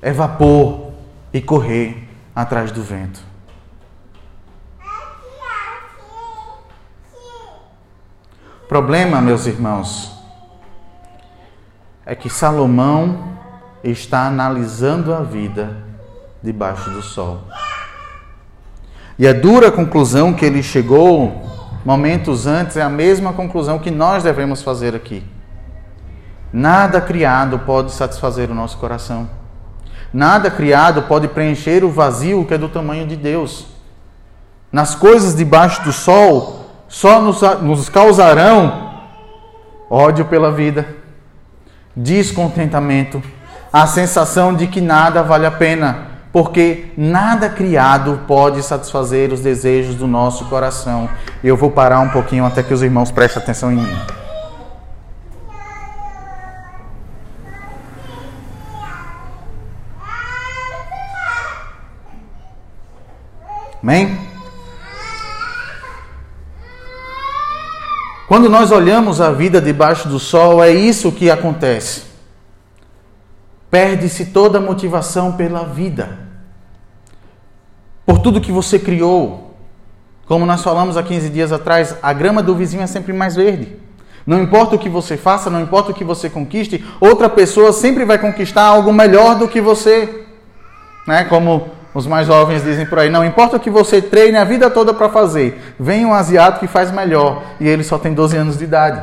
É 0.00 0.12
vapor 0.12 0.92
e 1.32 1.40
correr 1.40 2.08
atrás 2.32 2.70
do 2.70 2.84
vento. 2.84 3.34
O 8.63 8.63
problema, 8.74 9.20
meus 9.20 9.46
irmãos, 9.46 10.10
é 12.04 12.12
que 12.12 12.28
Salomão 12.28 13.37
está 13.84 14.26
analisando 14.26 15.14
a 15.14 15.20
vida 15.20 15.76
debaixo 16.42 16.90
do 16.90 17.00
sol. 17.00 17.42
E 19.16 19.28
a 19.28 19.32
dura 19.32 19.70
conclusão 19.70 20.34
que 20.34 20.44
ele 20.44 20.60
chegou 20.60 21.40
momentos 21.84 22.48
antes 22.48 22.76
é 22.76 22.82
a 22.82 22.88
mesma 22.88 23.32
conclusão 23.32 23.78
que 23.78 23.92
nós 23.92 24.24
devemos 24.24 24.60
fazer 24.60 24.92
aqui. 24.92 25.22
Nada 26.52 27.00
criado 27.00 27.60
pode 27.60 27.92
satisfazer 27.92 28.50
o 28.50 28.54
nosso 28.56 28.76
coração. 28.78 29.30
Nada 30.12 30.50
criado 30.50 31.02
pode 31.02 31.28
preencher 31.28 31.84
o 31.84 31.92
vazio 31.92 32.44
que 32.44 32.54
é 32.54 32.58
do 32.58 32.68
tamanho 32.68 33.06
de 33.06 33.14
Deus. 33.14 33.68
Nas 34.72 34.96
coisas 34.96 35.37
debaixo 35.37 35.80
do 35.84 35.92
sol, 35.92 36.53
só 36.88 37.20
nos, 37.20 37.40
nos 37.62 37.88
causarão 37.88 38.92
ódio 39.90 40.24
pela 40.24 40.50
vida, 40.50 40.86
descontentamento, 41.94 43.22
a 43.72 43.86
sensação 43.86 44.54
de 44.54 44.66
que 44.66 44.80
nada 44.80 45.22
vale 45.22 45.46
a 45.46 45.50
pena 45.50 46.14
porque 46.34 46.86
nada 46.96 47.48
criado 47.48 48.22
pode 48.26 48.60
satisfazer 48.60 49.32
os 49.32 49.38
desejos 49.38 49.94
do 49.94 50.08
nosso 50.08 50.46
coração. 50.46 51.08
Eu 51.44 51.56
vou 51.56 51.70
parar 51.70 52.00
um 52.00 52.08
pouquinho 52.08 52.44
até 52.44 52.60
que 52.60 52.74
os 52.74 52.82
irmãos 52.82 53.12
prestem 53.12 53.40
atenção 53.40 53.70
em 53.70 53.76
mim. 53.76 53.96
Amém? 63.80 64.33
Quando 68.34 68.50
nós 68.50 68.72
olhamos 68.72 69.20
a 69.20 69.30
vida 69.30 69.60
debaixo 69.60 70.08
do 70.08 70.18
sol, 70.18 70.60
é 70.60 70.68
isso 70.68 71.12
que 71.12 71.30
acontece. 71.30 72.02
Perde-se 73.70 74.26
toda 74.26 74.58
a 74.58 74.60
motivação 74.60 75.34
pela 75.34 75.62
vida 75.62 76.18
por 78.04 78.18
tudo 78.18 78.40
que 78.40 78.50
você 78.50 78.76
criou. 78.76 79.54
Como 80.26 80.44
nós 80.44 80.64
falamos 80.64 80.96
há 80.96 81.02
15 81.04 81.28
dias 81.28 81.52
atrás, 81.52 81.94
a 82.02 82.12
grama 82.12 82.42
do 82.42 82.56
vizinho 82.56 82.82
é 82.82 82.88
sempre 82.88 83.12
mais 83.12 83.36
verde. 83.36 83.76
Não 84.26 84.42
importa 84.42 84.74
o 84.74 84.80
que 84.80 84.88
você 84.88 85.16
faça, 85.16 85.48
não 85.48 85.60
importa 85.60 85.92
o 85.92 85.94
que 85.94 86.02
você 86.02 86.28
conquiste, 86.28 86.84
outra 86.98 87.28
pessoa 87.28 87.72
sempre 87.72 88.04
vai 88.04 88.18
conquistar 88.18 88.64
algo 88.64 88.92
melhor 88.92 89.38
do 89.38 89.46
que 89.46 89.60
você. 89.60 90.26
Né? 91.06 91.22
Como 91.22 91.70
os 91.94 92.07
mais 92.07 92.26
jovens 92.26 92.64
dizem 92.64 92.85
por 92.85 92.98
aí, 92.98 93.09
não 93.09 93.24
importa 93.24 93.57
o 93.57 93.61
que 93.61 93.70
você 93.70 94.02
treine 94.02 94.37
a 94.37 94.44
vida 94.44 94.68
toda 94.68 94.92
para 94.92 95.09
fazer, 95.09 95.74
vem 95.78 96.04
um 96.04 96.12
asiático 96.12 96.66
que 96.66 96.72
faz 96.72 96.90
melhor 96.90 97.42
e 97.61 97.68
ele 97.68 97.85
só 97.85 97.96
tem 97.96 98.12
12 98.12 98.37
anos 98.37 98.59
de 98.59 98.64
idade. 98.64 99.00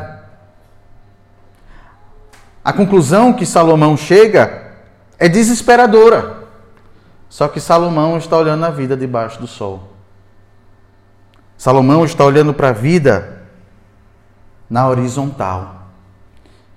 A 2.63 2.71
conclusão 2.71 3.34
que 3.34 3.45
Salomão 3.45 3.97
chega 3.97 4.73
é 5.17 5.27
desesperadora. 5.27 6.41
Só 7.30 7.47
que 7.47 7.62
Salomão 7.62 8.17
está 8.17 8.38
olhando 8.38 8.65
a 8.65 8.69
vida 8.69 8.95
debaixo 8.95 9.39
do 9.39 9.47
sol. 9.47 9.91
Salomão 11.58 12.04
está 12.04 12.25
olhando 12.25 12.54
para 12.54 12.69
a 12.69 12.73
vida 12.73 13.43
na 14.69 14.88
horizontal. 14.89 15.88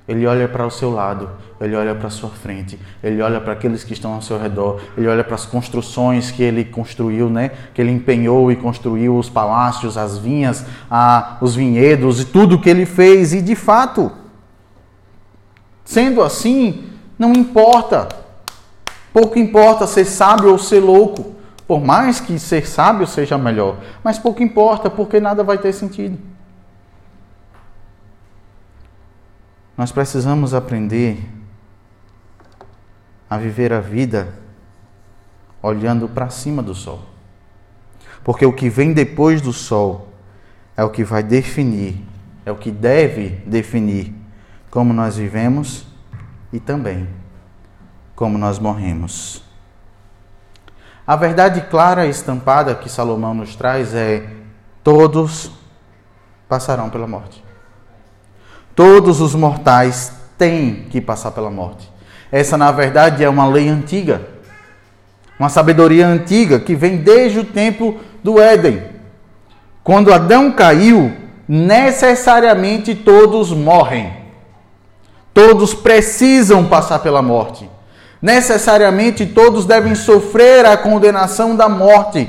Ele 0.07 0.27
olha 0.27 0.46
para 0.46 0.66
o 0.66 0.70
seu 0.70 0.90
lado, 0.90 1.31
ele 1.64 1.74
olha 1.74 1.94
para 1.94 2.11
sua 2.11 2.31
frente, 2.31 2.79
ele 3.03 3.20
olha 3.22 3.40
para 3.40 3.53
aqueles 3.53 3.83
que 3.83 3.92
estão 3.92 4.14
ao 4.14 4.22
seu 4.22 4.38
redor, 4.38 4.81
ele 4.96 5.07
olha 5.07 5.24
para 5.24 5.35
as 5.35 5.46
construções 5.46 6.31
que 6.31 6.42
ele 6.42 6.64
construiu, 6.64 7.29
né? 7.29 7.50
Que 7.72 7.81
ele 7.81 7.90
empenhou 7.90 8.53
e 8.53 8.57
construiu 8.57 9.16
os 9.16 9.29
palácios, 9.29 9.96
as 9.96 10.18
vinhas, 10.18 10.64
a, 10.90 11.38
os 11.40 11.55
vinhedos 11.55 12.20
e 12.20 12.24
tudo 12.24 12.61
que 12.61 12.70
ele 12.70 12.87
fez. 12.87 13.33
E 13.33 13.42
de 13.42 13.55
fato, 13.55 14.12
sendo 15.85 16.22
assim, 16.22 16.85
não 17.18 17.33
importa 17.33 18.24
Pouco 19.14 19.38
importa 19.38 19.87
ser 19.87 20.05
sábio 20.07 20.50
ou 20.50 20.59
ser 20.59 20.81
louco, 20.81 21.37
por 21.68 21.81
mais 21.81 22.20
que 22.20 22.37
ser 22.37 22.66
sábio 22.66 23.07
seja 23.07 23.38
melhor, 23.38 23.79
mas 24.03 24.18
pouco 24.18 24.42
importa 24.42 24.90
porque 24.90 25.20
nada 25.20 25.44
vai 25.44 25.57
ter 25.57 25.72
sentido. 25.72 26.18
Nós 29.79 29.92
precisamos 29.92 30.53
aprender 30.53 31.16
a 33.35 33.38
viver 33.38 33.73
a 33.73 33.81
vida 33.81 34.33
olhando 35.61 36.09
para 36.09 36.31
cima 36.31 36.62
do 36.62 36.75
sol. 36.75 37.03
Porque 38.23 38.47
o 38.47 38.53
que 38.53 38.68
vem 38.68 38.92
depois 38.92 39.40
do 39.40 39.53
sol 39.53 40.09
é 40.77 40.85
o 40.85 40.90
que 40.90 41.03
vai 41.03 41.23
definir, 41.23 42.01
é 42.47 42.53
o 42.53 42.57
que 42.57 42.70
deve 42.70 43.31
definir 43.47 44.14
como 44.70 44.92
nós 44.92 45.16
vivemos 45.16 45.85
e 46.53 46.61
também 46.61 47.09
como 48.14 48.38
nós 48.38 48.61
morremos. 48.61 49.42
A 51.05 51.16
verdade 51.16 51.62
clara 51.62 52.07
e 52.07 52.11
estampada 52.11 52.75
que 52.75 52.88
Salomão 52.88 53.35
nos 53.35 53.57
traz 53.57 53.94
é: 53.94 54.31
todos 54.83 55.51
passarão 56.49 56.88
pela 56.88 57.07
morte. 57.07 57.44
Todos 58.77 59.20
os 59.20 59.35
mortais 59.35 60.12
têm 60.38 60.85
que 60.85 61.01
passar 61.01 61.33
pela 61.33 61.51
morte. 61.51 61.93
Essa, 62.35 62.57
na 62.57 62.73
verdade, 62.73 63.23
é 63.23 63.29
uma 63.29 63.47
lei 63.47 63.68
antiga, 63.68 64.23
uma 65.38 65.49
sabedoria 65.49 66.07
antiga 66.07 66.59
que 66.59 66.75
vem 66.75 66.97
desde 66.97 67.38
o 67.38 67.44
tempo 67.44 68.01
do 68.23 68.40
Éden. 68.40 68.83
Quando 69.85 70.12
Adão 70.12 70.51
caiu, 70.51 71.12
necessariamente 71.47 72.94
todos 72.94 73.53
morrem. 73.53 74.12
Todos 75.33 75.75
precisam 75.75 76.64
passar 76.66 77.01
pela 77.01 77.20
morte 77.20 77.68
necessariamente 78.25 79.27
todos 79.27 79.66
devem 79.66 79.94
sofrer 79.94 80.64
a 80.64 80.79
condenação 80.79 81.55
da 81.55 81.68
morte. 81.68 82.27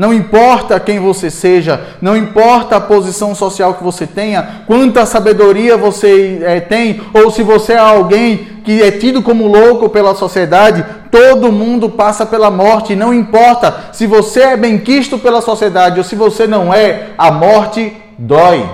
Não 0.00 0.14
importa 0.14 0.80
quem 0.80 0.98
você 0.98 1.30
seja, 1.30 1.78
não 2.00 2.16
importa 2.16 2.76
a 2.76 2.80
posição 2.80 3.34
social 3.34 3.74
que 3.74 3.84
você 3.84 4.06
tenha, 4.06 4.62
quanta 4.66 5.04
sabedoria 5.04 5.76
você 5.76 6.40
é, 6.42 6.58
tem, 6.58 7.02
ou 7.12 7.30
se 7.30 7.42
você 7.42 7.74
é 7.74 7.78
alguém 7.78 8.38
que 8.64 8.82
é 8.82 8.92
tido 8.92 9.22
como 9.22 9.46
louco 9.46 9.90
pela 9.90 10.14
sociedade, 10.14 10.86
todo 11.10 11.52
mundo 11.52 11.90
passa 11.90 12.24
pela 12.24 12.50
morte. 12.50 12.96
Não 12.96 13.12
importa 13.12 13.90
se 13.92 14.06
você 14.06 14.40
é 14.40 14.56
bem 14.56 14.78
quisto 14.78 15.18
pela 15.18 15.42
sociedade 15.42 15.98
ou 15.98 16.04
se 16.04 16.16
você 16.16 16.46
não 16.46 16.72
é, 16.72 17.08
a 17.18 17.30
morte 17.30 17.94
dói. 18.18 18.66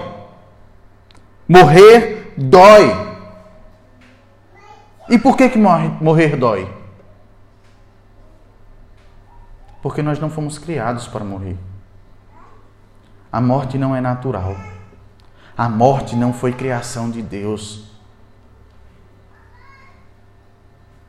Morrer 1.49 2.35
dói. 2.37 2.97
E 5.11 5.19
por 5.19 5.37
que, 5.37 5.49
que 5.49 5.59
morrer 5.59 6.37
dói? 6.37 6.69
Porque 9.87 10.03
nós 10.03 10.19
não 10.19 10.29
fomos 10.29 10.59
criados 10.59 11.07
para 11.07 11.25
morrer. 11.25 11.57
A 13.31 13.41
morte 13.41 13.79
não 13.79 13.95
é 13.95 14.01
natural. 14.01 14.57
A 15.57 15.69
morte 15.69 16.17
não 16.17 16.33
foi 16.33 16.53
criação 16.53 17.09
de 17.09 17.23
Deus. 17.23 17.87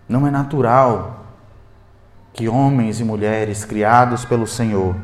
Não 0.08 0.28
é 0.28 0.30
natural 0.30 1.26
que 2.32 2.48
homens 2.48 3.00
e 3.00 3.04
mulheres 3.04 3.66
criados 3.66 4.24
pelo 4.26 4.46
Senhor 4.46 4.96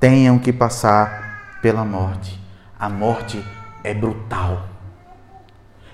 tenham 0.00 0.38
que 0.38 0.50
passar 0.50 1.58
pela 1.60 1.84
morte. 1.84 2.42
A 2.80 2.88
morte 2.88 3.44
é 3.84 3.92
brutal. 3.92 4.67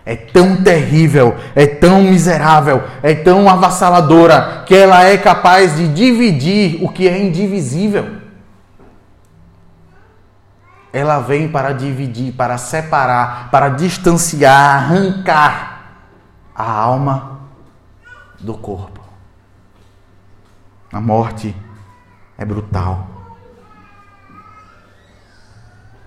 É 0.06 0.14
tão 0.14 0.62
terrível, 0.62 1.36
é 1.54 1.66
tão 1.66 2.02
miserável, 2.02 2.82
é 3.02 3.14
tão 3.14 3.48
avassaladora 3.48 4.62
que 4.66 4.74
ela 4.74 5.02
é 5.04 5.16
capaz 5.16 5.76
de 5.76 5.88
dividir 5.88 6.84
o 6.84 6.90
que 6.90 7.08
é 7.08 7.18
indivisível. 7.18 8.16
Ela 10.92 11.20
vem 11.20 11.48
para 11.48 11.72
dividir, 11.72 12.32
para 12.32 12.58
separar, 12.58 13.50
para 13.50 13.70
distanciar, 13.70 14.76
arrancar 14.76 15.74
a 16.54 16.70
alma 16.70 17.40
do 18.38 18.54
corpo. 18.54 19.00
A 20.92 21.00
morte 21.00 21.56
é 22.38 22.44
brutal. 22.44 23.08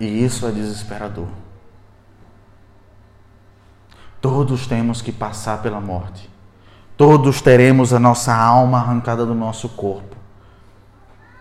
E 0.00 0.24
isso 0.24 0.46
é 0.46 0.52
desesperador. 0.52 1.26
Todos 4.20 4.66
temos 4.66 5.00
que 5.00 5.12
passar 5.12 5.62
pela 5.62 5.80
morte. 5.80 6.28
Todos 6.96 7.40
teremos 7.40 7.92
a 7.92 8.00
nossa 8.00 8.34
alma 8.34 8.78
arrancada 8.78 9.24
do 9.24 9.34
nosso 9.34 9.68
corpo. 9.68 10.16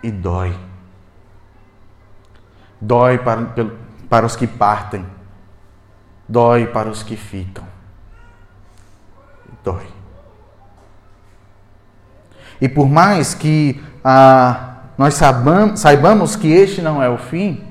E 0.03 0.11
dói. 0.11 0.55
Dói 2.79 3.17
para, 3.17 3.41
para 4.07 4.25
os 4.25 4.35
que 4.35 4.45
partem. 4.45 5.05
Dói 6.29 6.67
para 6.67 6.89
os 6.89 7.01
que 7.01 7.15
ficam. 7.15 7.65
Dói. 9.63 9.87
E 12.61 12.69
por 12.69 12.87
mais 12.87 13.33
que 13.33 13.83
ah, 14.03 14.77
nós 14.97 15.15
saibamos, 15.15 15.79
saibamos 15.79 16.35
que 16.35 16.47
este 16.47 16.81
não 16.81 17.01
é 17.01 17.09
o 17.09 17.17
fim, 17.17 17.66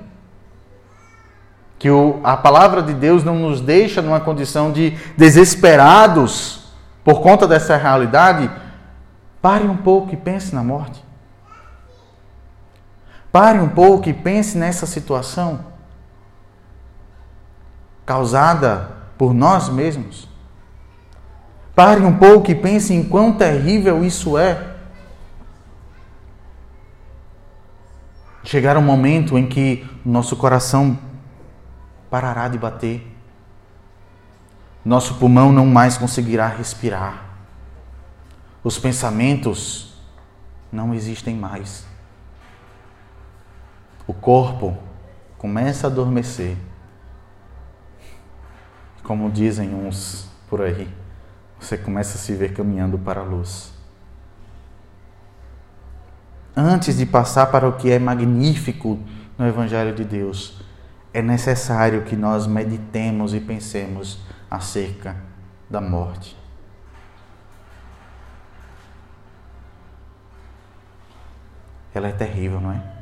que 1.86 1.90
o, 1.90 2.18
a 2.24 2.36
palavra 2.36 2.82
de 2.82 2.92
Deus 2.92 3.22
não 3.22 3.36
nos 3.36 3.60
deixa 3.60 4.02
numa 4.02 4.18
condição 4.18 4.72
de 4.72 4.90
desesperados 5.16 6.72
por 7.04 7.20
conta 7.20 7.46
dessa 7.46 7.76
realidade, 7.76 8.50
pare 9.40 9.68
um 9.68 9.76
pouco 9.76 10.12
e 10.12 10.16
pense 10.16 10.52
na 10.52 10.64
morte. 10.64 11.04
Pare 13.30 13.60
um 13.60 13.68
pouco 13.68 14.08
e 14.08 14.12
pense 14.12 14.58
nessa 14.58 14.84
situação 14.84 15.60
causada 18.04 18.90
por 19.16 19.32
nós 19.32 19.68
mesmos. 19.68 20.28
Pare 21.72 22.00
um 22.00 22.16
pouco 22.16 22.50
e 22.50 22.54
pense 22.56 22.92
em 22.92 23.04
quão 23.04 23.32
terrível 23.32 24.04
isso 24.04 24.36
é. 24.36 24.74
Chegar 28.42 28.76
um 28.76 28.82
momento 28.82 29.38
em 29.38 29.46
que 29.46 29.86
nosso 30.04 30.34
coração 30.34 31.06
parará 32.16 32.48
de 32.48 32.56
bater. 32.56 33.14
Nosso 34.82 35.16
pulmão 35.16 35.52
não 35.52 35.66
mais 35.66 35.98
conseguirá 35.98 36.48
respirar. 36.48 37.26
Os 38.64 38.78
pensamentos 38.78 40.00
não 40.72 40.94
existem 40.94 41.36
mais. 41.36 41.86
O 44.06 44.14
corpo 44.14 44.78
começa 45.36 45.86
a 45.86 45.90
adormecer. 45.90 46.56
Como 49.02 49.30
dizem 49.30 49.74
uns 49.74 50.30
por 50.48 50.62
aí, 50.62 50.88
você 51.60 51.76
começa 51.76 52.16
a 52.16 52.18
se 52.18 52.32
ver 52.32 52.54
caminhando 52.54 52.98
para 52.98 53.20
a 53.20 53.24
luz. 53.24 53.74
Antes 56.56 56.96
de 56.96 57.04
passar 57.04 57.48
para 57.48 57.68
o 57.68 57.74
que 57.74 57.90
é 57.90 57.98
magnífico 57.98 58.98
no 59.36 59.46
Evangelho 59.46 59.94
de 59.94 60.02
Deus, 60.02 60.64
é 61.12 61.22
necessário 61.22 62.02
que 62.02 62.14
nós 62.14 62.46
meditemos 62.46 63.34
e 63.34 63.40
pensemos 63.40 64.18
acerca 64.50 65.16
da 65.68 65.80
morte. 65.80 66.36
Ela 71.94 72.08
é 72.08 72.12
terrível, 72.12 72.60
não 72.60 72.72
é? 72.72 72.96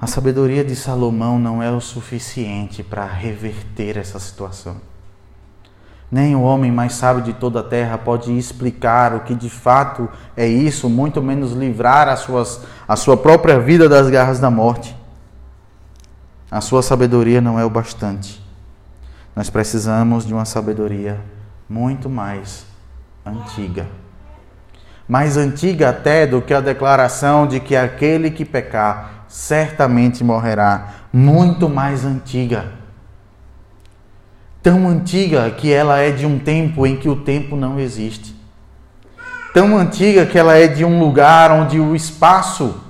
A 0.00 0.06
sabedoria 0.08 0.64
de 0.64 0.74
Salomão 0.74 1.38
não 1.38 1.62
é 1.62 1.70
o 1.70 1.80
suficiente 1.80 2.82
para 2.82 3.06
reverter 3.06 3.96
essa 3.96 4.18
situação. 4.18 4.91
Nem 6.12 6.36
o 6.36 6.42
homem 6.42 6.70
mais 6.70 6.92
sábio 6.92 7.22
de 7.22 7.32
toda 7.32 7.60
a 7.60 7.62
terra 7.62 7.96
pode 7.96 8.36
explicar 8.36 9.14
o 9.14 9.20
que 9.20 9.34
de 9.34 9.48
fato 9.48 10.10
é 10.36 10.46
isso, 10.46 10.86
muito 10.86 11.22
menos 11.22 11.52
livrar 11.52 12.06
as 12.06 12.20
suas, 12.20 12.60
a 12.86 12.96
sua 12.96 13.16
própria 13.16 13.58
vida 13.58 13.88
das 13.88 14.10
garras 14.10 14.38
da 14.38 14.50
morte. 14.50 14.94
A 16.50 16.60
sua 16.60 16.82
sabedoria 16.82 17.40
não 17.40 17.58
é 17.58 17.64
o 17.64 17.70
bastante. 17.70 18.44
Nós 19.34 19.48
precisamos 19.48 20.26
de 20.26 20.34
uma 20.34 20.44
sabedoria 20.44 21.18
muito 21.66 22.10
mais 22.10 22.66
antiga. 23.24 23.86
Mais 25.08 25.38
antiga 25.38 25.88
até 25.88 26.26
do 26.26 26.42
que 26.42 26.52
a 26.52 26.60
declaração 26.60 27.46
de 27.46 27.58
que 27.58 27.74
aquele 27.74 28.30
que 28.30 28.44
pecar 28.44 29.24
certamente 29.28 30.22
morrerá. 30.22 30.88
Muito 31.10 31.70
mais 31.70 32.04
antiga 32.04 32.81
tão 34.62 34.88
antiga 34.88 35.50
que 35.50 35.72
ela 35.72 35.98
é 35.98 36.10
de 36.10 36.24
um 36.24 36.38
tempo 36.38 36.86
em 36.86 36.96
que 36.96 37.08
o 37.08 37.16
tempo 37.16 37.56
não 37.56 37.80
existe. 37.80 38.34
Tão 39.52 39.76
antiga 39.76 40.24
que 40.24 40.38
ela 40.38 40.56
é 40.56 40.66
de 40.66 40.84
um 40.84 41.00
lugar 41.00 41.50
onde 41.50 41.80
o 41.80 41.94
espaço 41.94 42.80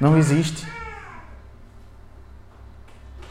não 0.00 0.16
existe. 0.18 0.68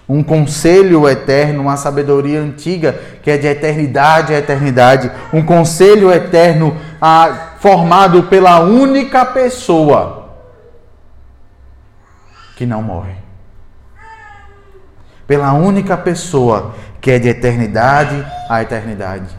Um 0.08 0.24
conselho 0.24 1.08
eterno, 1.08 1.62
uma 1.62 1.78
sabedoria 1.78 2.42
antiga 2.42 3.00
que 3.22 3.30
é 3.30 3.38
de 3.38 3.46
eternidade 3.46 4.34
a 4.34 4.40
eternidade. 4.40 5.12
Um 5.32 5.44
conselho 5.44 6.12
eterno 6.12 6.76
ah, 7.00 7.54
formado 7.60 8.24
pela 8.24 8.60
única 8.60 9.24
pessoa 9.24 10.38
que 12.56 12.66
não 12.66 12.82
morre 12.82 13.29
pela 15.30 15.54
única 15.54 15.96
pessoa 15.96 16.74
que 17.00 17.12
é 17.12 17.20
de 17.20 17.28
eternidade 17.28 18.26
a 18.50 18.64
eternidade. 18.64 19.38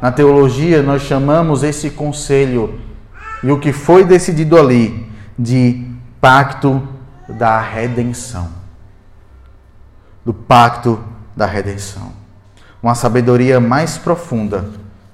Na 0.00 0.12
teologia, 0.12 0.84
nós 0.84 1.02
chamamos 1.02 1.64
esse 1.64 1.90
conselho 1.90 2.78
e 3.42 3.50
o 3.50 3.58
que 3.58 3.72
foi 3.72 4.04
decidido 4.04 4.56
ali 4.56 5.10
de 5.36 5.84
pacto 6.20 6.86
da 7.28 7.60
redenção. 7.60 8.52
Do 10.24 10.32
pacto 10.32 11.02
da 11.34 11.44
redenção. 11.44 12.12
Uma 12.80 12.94
sabedoria 12.94 13.58
mais 13.58 13.98
profunda 13.98 14.64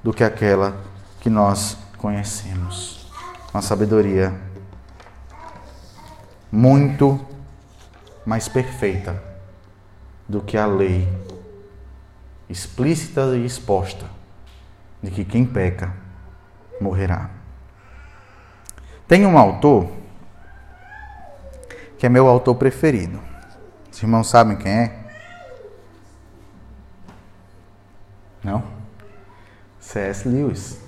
do 0.05 0.13
que 0.13 0.23
aquela 0.23 0.75
que 1.21 1.31
nós 1.31 1.75
conhecemos. 1.97 3.11
Uma 3.55 3.63
sabedoria 3.63 4.31
muito 6.53 7.30
mais 8.31 8.49
perfeita 8.49 9.21
do 10.29 10.41
que 10.41 10.57
a 10.57 10.65
lei 10.65 11.09
explícita 12.49 13.37
e 13.37 13.45
exposta 13.45 14.07
de 15.03 15.11
que 15.11 15.25
quem 15.25 15.45
peca 15.45 15.93
morrerá. 16.81 17.29
Tem 19.09 19.27
um 19.27 19.37
autor 19.37 19.91
que 21.99 22.07
é 22.07 22.09
meu 22.09 22.29
autor 22.29 22.55
preferido. 22.55 23.19
Os 23.91 24.01
irmãos 24.01 24.29
sabem 24.29 24.57
quem 24.57 24.71
é? 24.71 24.99
Não? 28.45 28.63
C.S. 29.81 30.29
Lewis. 30.29 30.81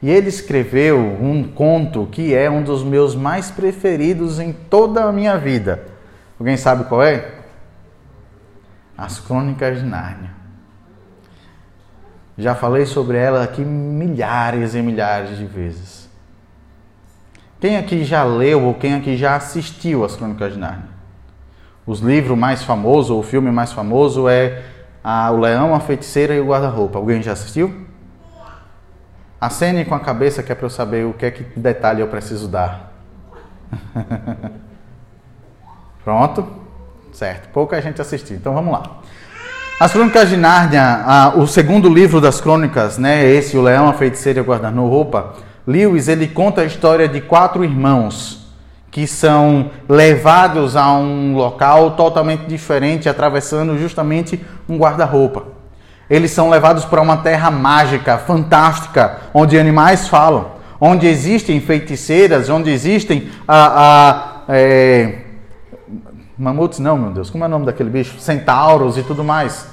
E 0.00 0.08
ele 0.08 0.30
escreveu 0.30 0.98
um 0.98 1.44
conto 1.52 2.06
que 2.06 2.34
é 2.34 2.48
um 2.48 2.62
dos 2.62 2.82
meus 2.82 3.14
mais 3.14 3.50
preferidos 3.50 4.40
em 4.40 4.54
toda 4.54 5.04
a 5.04 5.12
minha 5.12 5.36
vida. 5.36 5.99
Alguém 6.40 6.56
sabe 6.56 6.84
qual 6.84 7.02
é? 7.02 7.32
As 8.96 9.20
Crônicas 9.20 9.78
de 9.78 9.84
Nárnia. 9.84 10.30
Já 12.38 12.54
falei 12.54 12.86
sobre 12.86 13.18
ela 13.18 13.44
aqui 13.44 13.60
milhares 13.60 14.74
e 14.74 14.80
milhares 14.80 15.36
de 15.36 15.44
vezes. 15.44 16.08
Quem 17.60 17.76
aqui 17.76 18.04
já 18.04 18.24
leu 18.24 18.64
ou 18.64 18.72
quem 18.72 18.94
aqui 18.94 19.18
já 19.18 19.36
assistiu 19.36 20.02
às 20.02 20.16
Crônicas 20.16 20.54
de 20.54 20.58
Nárnia? 20.58 20.88
Os 21.86 22.00
livros 22.00 22.38
mais 22.38 22.64
famosos, 22.64 23.10
ou 23.10 23.20
o 23.20 23.22
filme 23.22 23.50
mais 23.50 23.72
famoso 23.72 24.26
é 24.26 24.62
a, 25.04 25.30
O 25.30 25.40
Leão, 25.40 25.74
a 25.74 25.80
Feiticeira 25.80 26.34
e 26.34 26.40
o 26.40 26.46
Guarda-Roupa. 26.46 26.98
Alguém 26.98 27.22
já 27.22 27.32
assistiu? 27.32 27.86
Acene 29.38 29.84
com 29.84 29.94
a 29.94 30.00
cabeça 30.00 30.42
que 30.42 30.50
é 30.50 30.54
para 30.54 30.64
eu 30.64 30.70
saber 30.70 31.04
o 31.04 31.12
que 31.12 31.26
é 31.26 31.30
que 31.30 31.42
detalhe 31.58 32.00
eu 32.00 32.08
preciso 32.08 32.48
dar. 32.48 32.94
Pronto? 36.04 36.46
Certo, 37.12 37.48
pouca 37.52 37.80
gente 37.80 38.00
assistiu. 38.00 38.36
Então 38.36 38.54
vamos 38.54 38.72
lá. 38.72 38.82
As 39.78 39.92
Crônicas 39.92 40.28
de 40.28 40.36
Nárnia, 40.36 41.32
o 41.36 41.46
segundo 41.46 41.88
livro 41.88 42.20
das 42.20 42.40
Crônicas, 42.40 42.98
né, 42.98 43.24
esse, 43.24 43.56
o 43.56 43.62
Leão, 43.62 43.88
a 43.88 43.94
Feiticeira 43.94 44.38
e 44.38 44.42
o 44.42 44.44
Guarda-Roupa, 44.44 45.34
Lewis, 45.66 46.06
ele 46.08 46.28
conta 46.28 46.60
a 46.60 46.64
história 46.64 47.08
de 47.08 47.20
quatro 47.20 47.64
irmãos 47.64 48.40
que 48.90 49.06
são 49.06 49.70
levados 49.88 50.76
a 50.76 50.92
um 50.92 51.34
local 51.34 51.92
totalmente 51.92 52.44
diferente, 52.46 53.08
atravessando 53.08 53.78
justamente 53.78 54.44
um 54.68 54.76
guarda-roupa. 54.76 55.44
Eles 56.08 56.32
são 56.32 56.50
levados 56.50 56.84
para 56.84 57.00
uma 57.00 57.18
terra 57.18 57.50
mágica, 57.50 58.18
fantástica, 58.18 59.18
onde 59.32 59.56
animais 59.56 60.08
falam, 60.08 60.52
onde 60.80 61.06
existem 61.06 61.60
feiticeiras, 61.60 62.50
onde 62.50 62.68
existem 62.68 63.30
a 63.46 64.42
é, 64.48 65.19
Mamutes 66.40 66.78
não, 66.78 66.96
meu 66.96 67.10
Deus. 67.10 67.28
Como 67.28 67.44
é 67.44 67.46
o 67.46 67.50
nome 67.50 67.66
daquele 67.66 67.90
bicho? 67.90 68.18
Centauros 68.18 68.96
e 68.96 69.02
tudo 69.02 69.22
mais. 69.22 69.66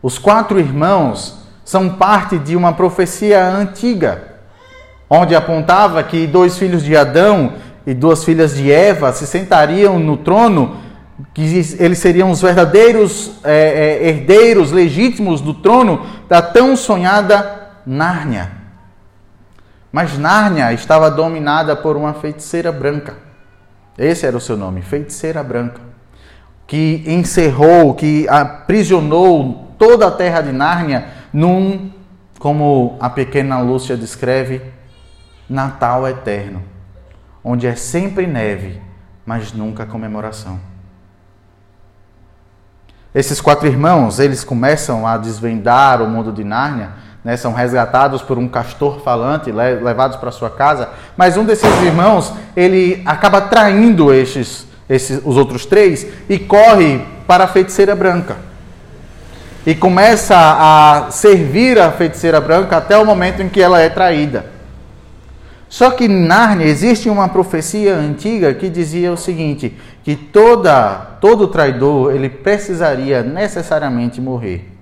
Os 0.00 0.16
quatro 0.16 0.60
irmãos 0.60 1.40
são 1.64 1.88
parte 1.88 2.38
de 2.38 2.54
uma 2.54 2.72
profecia 2.72 3.44
antiga, 3.44 4.36
onde 5.10 5.34
apontava 5.34 6.00
que 6.04 6.24
dois 6.24 6.56
filhos 6.56 6.84
de 6.84 6.96
Adão 6.96 7.54
e 7.84 7.92
duas 7.92 8.22
filhas 8.22 8.54
de 8.54 8.70
Eva 8.70 9.12
se 9.12 9.26
sentariam 9.26 9.98
no 9.98 10.16
trono, 10.16 10.76
que 11.34 11.42
eles 11.80 11.98
seriam 11.98 12.30
os 12.30 12.40
verdadeiros 12.40 13.32
é, 13.42 13.98
é, 14.04 14.08
herdeiros 14.08 14.70
legítimos 14.70 15.40
do 15.40 15.52
trono 15.52 16.06
da 16.28 16.40
tão 16.40 16.76
sonhada 16.76 17.72
Nárnia. 17.84 18.52
Mas 19.90 20.16
Nárnia 20.16 20.72
estava 20.72 21.10
dominada 21.10 21.74
por 21.74 21.96
uma 21.96 22.14
feiticeira 22.14 22.70
branca. 22.70 23.27
Esse 23.98 24.24
era 24.24 24.36
o 24.36 24.40
seu 24.40 24.56
nome, 24.56 24.80
Feiticeira 24.80 25.42
Branca, 25.42 25.80
que 26.68 27.02
encerrou, 27.04 27.94
que 27.94 28.28
aprisionou 28.28 29.74
toda 29.76 30.06
a 30.06 30.10
terra 30.10 30.40
de 30.40 30.52
Nárnia 30.52 31.08
num, 31.32 31.90
como 32.38 32.96
a 33.00 33.10
pequena 33.10 33.60
Lúcia 33.60 33.96
descreve, 33.96 34.62
Natal 35.48 36.06
eterno, 36.06 36.62
onde 37.42 37.66
é 37.66 37.74
sempre 37.74 38.26
neve, 38.26 38.80
mas 39.26 39.52
nunca 39.52 39.84
comemoração. 39.84 40.60
Esses 43.14 43.40
quatro 43.40 43.66
irmãos, 43.66 44.20
eles 44.20 44.44
começam 44.44 45.06
a 45.06 45.16
desvendar 45.16 46.00
o 46.02 46.08
mundo 46.08 46.30
de 46.32 46.44
Nárnia, 46.44 46.92
né, 47.28 47.36
são 47.36 47.52
resgatados 47.52 48.22
por 48.22 48.38
um 48.38 48.48
castor 48.48 49.02
falante, 49.02 49.52
levados 49.52 50.16
para 50.16 50.30
sua 50.30 50.48
casa, 50.48 50.88
mas 51.14 51.36
um 51.36 51.44
desses 51.44 51.68
irmãos, 51.82 52.32
ele 52.56 53.02
acaba 53.04 53.38
traindo 53.38 54.14
estes, 54.14 54.66
esses, 54.88 55.20
os 55.22 55.36
outros 55.36 55.66
três 55.66 56.06
e 56.26 56.38
corre 56.38 57.04
para 57.26 57.44
a 57.44 57.46
feiticeira 57.46 57.94
branca. 57.94 58.38
E 59.66 59.74
começa 59.74 60.34
a 60.38 61.10
servir 61.10 61.78
a 61.78 61.92
feiticeira 61.92 62.40
branca 62.40 62.78
até 62.78 62.96
o 62.96 63.04
momento 63.04 63.42
em 63.42 63.48
que 63.50 63.60
ela 63.60 63.78
é 63.78 63.90
traída. 63.90 64.46
Só 65.68 65.90
que 65.90 66.06
em 66.06 66.26
Nárnia 66.26 66.64
existe 66.64 67.10
uma 67.10 67.28
profecia 67.28 67.94
antiga 67.94 68.54
que 68.54 68.70
dizia 68.70 69.12
o 69.12 69.18
seguinte, 69.18 69.76
que 70.02 70.16
toda, 70.16 70.94
todo 71.20 71.48
traidor 71.48 72.14
ele 72.14 72.30
precisaria 72.30 73.22
necessariamente 73.22 74.18
morrer. 74.18 74.77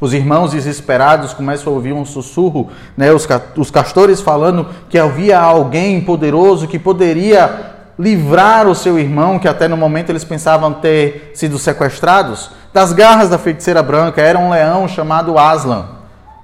Os 0.00 0.12
irmãos 0.12 0.52
desesperados 0.52 1.32
começam 1.32 1.72
a 1.72 1.76
ouvir 1.76 1.92
um 1.92 2.04
sussurro, 2.04 2.70
né? 2.96 3.12
os, 3.12 3.26
os 3.56 3.70
castores 3.70 4.20
falando 4.20 4.68
que 4.90 4.98
havia 4.98 5.40
alguém 5.40 6.00
poderoso 6.02 6.68
que 6.68 6.78
poderia 6.78 7.74
livrar 7.98 8.66
o 8.66 8.74
seu 8.74 8.98
irmão, 8.98 9.38
que 9.38 9.48
até 9.48 9.66
no 9.66 9.76
momento 9.76 10.10
eles 10.10 10.24
pensavam 10.24 10.74
ter 10.74 11.32
sido 11.34 11.58
sequestrados, 11.58 12.50
das 12.74 12.92
garras 12.92 13.30
da 13.30 13.38
feiticeira 13.38 13.82
branca. 13.82 14.20
Era 14.20 14.38
um 14.38 14.50
leão 14.50 14.86
chamado 14.86 15.38
Aslan, 15.38 15.86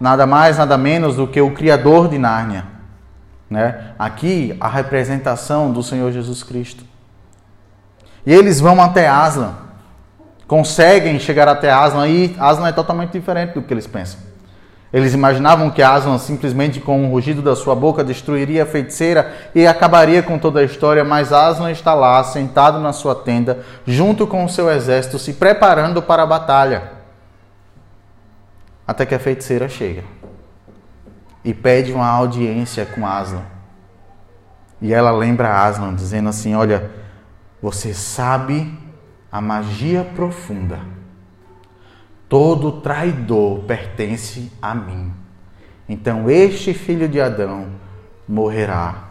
nada 0.00 0.26
mais, 0.26 0.56
nada 0.56 0.78
menos 0.78 1.16
do 1.16 1.26
que 1.26 1.40
o 1.40 1.50
criador 1.50 2.08
de 2.08 2.16
Nárnia. 2.16 2.64
Né? 3.50 3.92
Aqui, 3.98 4.56
a 4.58 4.68
representação 4.68 5.70
do 5.70 5.82
Senhor 5.82 6.10
Jesus 6.10 6.42
Cristo. 6.42 6.84
E 8.24 8.32
eles 8.32 8.60
vão 8.60 8.80
até 8.80 9.06
Aslan 9.06 9.61
conseguem 10.46 11.18
chegar 11.18 11.48
até 11.48 11.70
Aslan 11.70 12.08
e 12.08 12.36
Aslan 12.38 12.68
é 12.68 12.72
totalmente 12.72 13.12
diferente 13.12 13.54
do 13.54 13.62
que 13.62 13.72
eles 13.72 13.86
pensam. 13.86 14.20
Eles 14.92 15.14
imaginavam 15.14 15.70
que 15.70 15.82
Aslan 15.82 16.18
simplesmente 16.18 16.78
com 16.78 17.06
o 17.06 17.10
rugido 17.10 17.40
da 17.40 17.56
sua 17.56 17.74
boca 17.74 18.04
destruiria 18.04 18.64
a 18.64 18.66
feiticeira 18.66 19.32
e 19.54 19.66
acabaria 19.66 20.22
com 20.22 20.38
toda 20.38 20.60
a 20.60 20.64
história, 20.64 21.02
mas 21.02 21.32
Aslan 21.32 21.70
está 21.70 21.94
lá, 21.94 22.22
sentado 22.22 22.78
na 22.78 22.92
sua 22.92 23.14
tenda, 23.14 23.64
junto 23.86 24.26
com 24.26 24.44
o 24.44 24.48
seu 24.48 24.70
exército, 24.70 25.18
se 25.18 25.32
preparando 25.32 26.02
para 26.02 26.22
a 26.22 26.26
batalha. 26.26 26.92
Até 28.86 29.06
que 29.06 29.14
a 29.14 29.18
feiticeira 29.18 29.66
chega 29.68 30.04
e 31.42 31.54
pede 31.54 31.92
uma 31.92 32.08
audiência 32.08 32.84
com 32.84 33.06
Aslan. 33.06 33.42
E 34.80 34.92
ela 34.92 35.10
lembra 35.10 35.64
Aslan, 35.64 35.94
dizendo 35.94 36.28
assim: 36.28 36.54
Olha, 36.54 36.90
você 37.62 37.94
sabe 37.94 38.76
a 39.32 39.40
magia 39.40 40.04
profunda. 40.04 40.80
Todo 42.28 42.80
traidor 42.82 43.60
pertence 43.60 44.52
a 44.60 44.74
mim. 44.74 45.10
Então 45.88 46.28
este 46.28 46.74
filho 46.74 47.08
de 47.08 47.18
Adão 47.18 47.68
morrerá. 48.28 49.08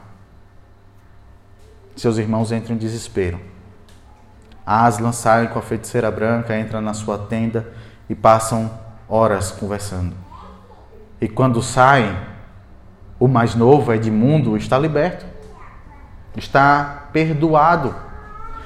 Seus 1.96 2.20
irmãos 2.20 2.52
entram 2.52 2.76
em 2.76 2.80
desespero. 2.80 3.40
Aslan 4.64 5.12
sai 5.12 5.48
com 5.48 5.58
a 5.58 5.62
feiticeira 5.62 6.12
branca, 6.12 6.56
entra 6.56 6.80
na 6.80 6.94
sua 6.94 7.18
tenda 7.18 7.74
e 8.08 8.14
passam 8.14 8.72
horas 9.10 9.52
conversando. 9.52 10.16
E 11.20 11.28
quando 11.28 11.62
saem, 11.62 12.16
o 13.20 13.28
mais 13.28 13.56
novo, 13.56 13.94
Edmundo, 13.94 14.56
está 14.56 14.78
liberto, 14.80 15.26
está 16.36 17.10
perdoado 17.12 18.11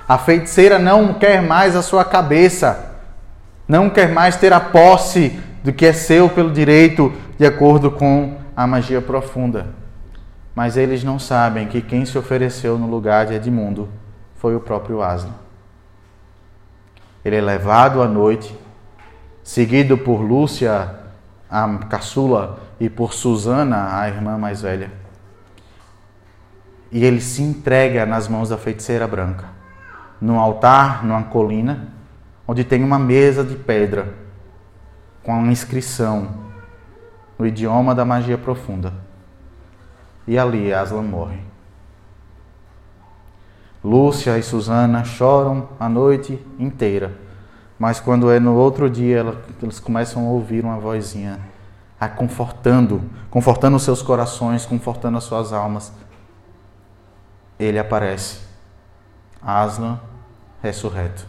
a 0.08 0.18
feiticeira 0.18 0.78
não 0.78 1.14
quer 1.16 1.42
mais 1.42 1.76
a 1.76 1.82
sua 1.82 2.06
cabeça, 2.06 2.94
não 3.68 3.90
quer 3.90 4.10
mais 4.10 4.36
ter 4.36 4.54
a 4.54 4.60
posse 4.60 5.40
do 5.64 5.74
que 5.74 5.86
é 5.86 5.94
seu 5.94 6.30
pelo 6.30 6.52
direito, 6.52 7.12
de 7.40 7.46
acordo 7.46 7.90
com 7.90 8.38
a 8.56 8.68
magia 8.68 9.02
profunda. 9.02 9.68
Mas 10.54 10.78
eles 10.78 11.04
não 11.04 11.18
sabem 11.18 11.68
que 11.68 11.82
quem 11.82 12.06
se 12.06 12.18
ofereceu 12.18 12.78
no 12.78 12.88
lugar 12.88 13.26
de 13.26 13.34
Edmundo 13.34 13.90
foi 14.36 14.56
o 14.56 14.60
próprio 14.60 15.02
Aslan. 15.02 15.34
Ele 17.24 17.38
é 17.38 17.42
levado 17.42 18.02
à 18.04 18.08
noite, 18.08 18.56
seguido 19.44 19.98
por 19.98 20.22
Lúcia, 20.22 20.92
a 21.50 21.68
caçula, 21.90 22.60
e 22.80 22.90
por 22.90 23.14
Susana, 23.14 24.00
a 24.00 24.08
irmã 24.08 24.38
mais 24.38 24.62
velha. 24.62 24.92
E 26.92 27.04
ele 27.04 27.22
se 27.22 27.42
entrega 27.42 28.06
nas 28.06 28.28
mãos 28.28 28.50
da 28.50 28.58
feiticeira 28.58 29.08
branca 29.08 29.55
num 30.20 30.40
altar, 30.40 31.06
numa 31.06 31.24
colina, 31.24 31.90
onde 32.48 32.64
tem 32.64 32.84
uma 32.84 33.00
mesa 33.00 33.44
de 33.44 33.56
pedra 33.56 34.14
com 35.24 35.34
uma 35.34 35.52
inscrição 35.52 36.46
no 37.38 37.46
idioma 37.46 37.94
da 37.94 38.06
magia 38.06 38.38
profunda. 38.38 38.94
E 40.28 40.38
ali 40.38 40.74
Aslan 40.74 41.04
morre. 41.04 41.40
Lúcia 43.84 44.38
e 44.38 44.44
Susana 44.44 45.04
choram 45.04 45.70
a 45.80 45.88
noite 45.88 46.44
inteira, 46.58 47.16
mas 47.78 48.00
quando 48.00 48.32
é 48.32 48.40
no 48.40 48.56
outro 48.56 48.90
dia, 48.90 49.24
eles 49.62 49.80
começam 49.80 50.26
a 50.26 50.30
ouvir 50.30 50.64
uma 50.64 50.80
vozinha 50.80 51.40
a 52.00 52.08
confortando, 52.10 53.02
confortando 53.30 53.80
seus 53.80 54.02
corações, 54.02 54.66
confortando 54.66 55.18
as 55.18 55.24
suas 55.24 55.54
almas. 55.54 55.94
Ele 57.60 57.80
aparece 57.80 58.40
Aslan 59.46 60.00
ressurreto. 60.64 61.28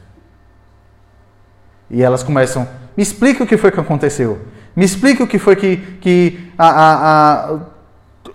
E 1.91 2.03
elas 2.03 2.23
começam, 2.23 2.67
me 2.97 3.03
explica 3.03 3.45
o 3.45 3.47
que 3.47 3.57
foi 3.57 3.71
que 3.71 3.79
aconteceu. 3.79 4.41
Me 4.75 4.85
explica 4.85 5.23
o 5.23 5.27
que 5.27 5.39
foi 5.39 5.55
que, 5.57 5.77
que 6.01 6.53
a, 6.59 6.69
a, 6.69 7.51
a, 7.51 7.59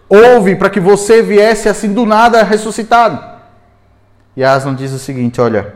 houve 0.07 0.55
para 0.55 0.69
que 0.69 0.79
você 0.79 1.21
viesse 1.21 1.67
assim 1.67 1.93
do 1.93 2.05
nada 2.05 2.43
ressuscitado. 2.43 3.31
E 4.35 4.43
Aslan 4.43 4.75
diz 4.75 4.91
o 4.91 4.99
seguinte: 4.99 5.41
olha, 5.41 5.73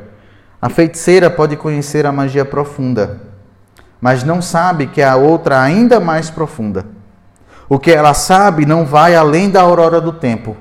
a 0.62 0.70
feiticeira 0.70 1.30
pode 1.30 1.58
conhecer 1.58 2.06
a 2.06 2.12
magia 2.12 2.46
profunda, 2.46 3.22
mas 4.00 4.24
não 4.24 4.42
sabe 4.42 4.88
que 4.88 5.02
há 5.02 5.16
outra 5.16 5.62
ainda 5.62 6.00
mais 6.00 6.30
profunda. 6.30 6.86
O 7.68 7.80
que 7.80 7.92
ela 7.92 8.14
sabe 8.14 8.66
não 8.66 8.86
vai 8.86 9.16
além 9.16 9.50
da 9.50 9.62
aurora 9.62 10.00
do 10.00 10.14
tempo. 10.14 10.56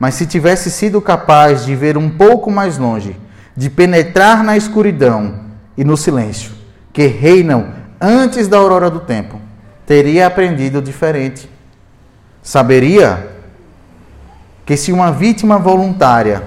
Mas 0.00 0.14
se 0.14 0.26
tivesse 0.26 0.70
sido 0.70 1.00
capaz 1.00 1.64
de 1.64 1.76
ver 1.76 1.98
um 1.98 2.08
pouco 2.10 2.50
mais 2.50 2.78
longe, 2.78 3.16
de 3.54 3.68
penetrar 3.68 4.42
na 4.42 4.56
escuridão 4.56 5.40
e 5.76 5.84
no 5.84 5.96
silêncio 5.96 6.52
que 6.92 7.06
reinam 7.06 7.72
antes 8.00 8.48
da 8.48 8.56
aurora 8.56 8.90
do 8.90 9.00
tempo, 9.00 9.38
teria 9.86 10.26
aprendido 10.26 10.80
diferente. 10.80 11.48
Saberia 12.42 13.28
que 14.64 14.76
se 14.76 14.90
uma 14.90 15.12
vítima 15.12 15.58
voluntária 15.58 16.42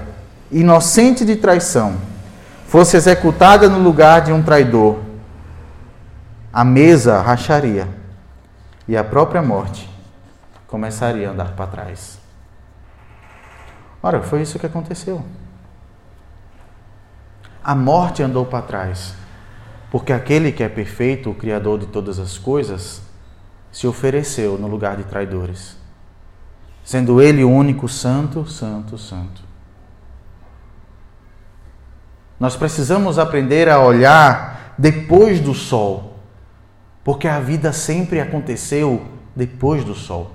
inocente 0.50 1.24
de 1.24 1.36
traição, 1.36 1.94
fosse 2.66 2.96
executada 2.96 3.68
no 3.68 3.78
lugar 3.78 4.22
de 4.22 4.32
um 4.32 4.42
traidor, 4.42 4.98
a 6.52 6.64
mesa 6.64 7.20
racharia 7.20 7.88
e 8.88 8.96
a 8.96 9.04
própria 9.04 9.42
morte 9.42 9.88
começaria 10.66 11.28
a 11.28 11.32
andar 11.32 11.52
para 11.52 11.66
trás. 11.66 12.23
Ora, 14.04 14.20
foi 14.20 14.42
isso 14.42 14.58
que 14.58 14.66
aconteceu. 14.66 15.24
A 17.64 17.74
morte 17.74 18.22
andou 18.22 18.44
para 18.44 18.60
trás, 18.60 19.14
porque 19.90 20.12
aquele 20.12 20.52
que 20.52 20.62
é 20.62 20.68
perfeito, 20.68 21.30
o 21.30 21.34
Criador 21.34 21.78
de 21.78 21.86
todas 21.86 22.18
as 22.18 22.36
coisas, 22.36 23.00
se 23.72 23.86
ofereceu 23.86 24.58
no 24.58 24.66
lugar 24.66 24.98
de 24.98 25.04
traidores, 25.04 25.78
sendo 26.84 27.22
ele 27.22 27.42
o 27.42 27.50
único 27.50 27.88
santo, 27.88 28.46
santo, 28.46 28.98
santo. 28.98 29.42
Nós 32.38 32.54
precisamos 32.56 33.18
aprender 33.18 33.70
a 33.70 33.80
olhar 33.80 34.74
depois 34.76 35.40
do 35.40 35.54
sol, 35.54 36.18
porque 37.02 37.26
a 37.26 37.40
vida 37.40 37.72
sempre 37.72 38.20
aconteceu 38.20 39.06
depois 39.34 39.82
do 39.82 39.94
sol. 39.94 40.30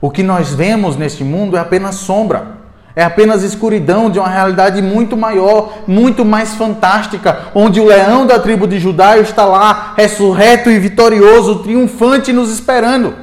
O 0.00 0.08
que 0.08 0.22
nós 0.22 0.54
vemos 0.54 0.94
neste 0.96 1.24
mundo 1.24 1.56
é 1.56 1.60
apenas 1.60 1.96
sombra. 1.96 2.59
É 3.00 3.04
apenas 3.04 3.42
escuridão 3.42 4.10
de 4.10 4.18
uma 4.18 4.28
realidade 4.28 4.82
muito 4.82 5.16
maior, 5.16 5.72
muito 5.86 6.22
mais 6.22 6.54
fantástica, 6.54 7.46
onde 7.54 7.80
o 7.80 7.86
leão 7.86 8.26
da 8.26 8.38
tribo 8.38 8.68
de 8.68 8.78
Judá 8.78 9.16
está 9.16 9.46
lá, 9.46 9.94
ressurreto 9.96 10.70
e 10.70 10.78
vitorioso, 10.78 11.60
triunfante, 11.60 12.30
nos 12.30 12.52
esperando. 12.52 13.14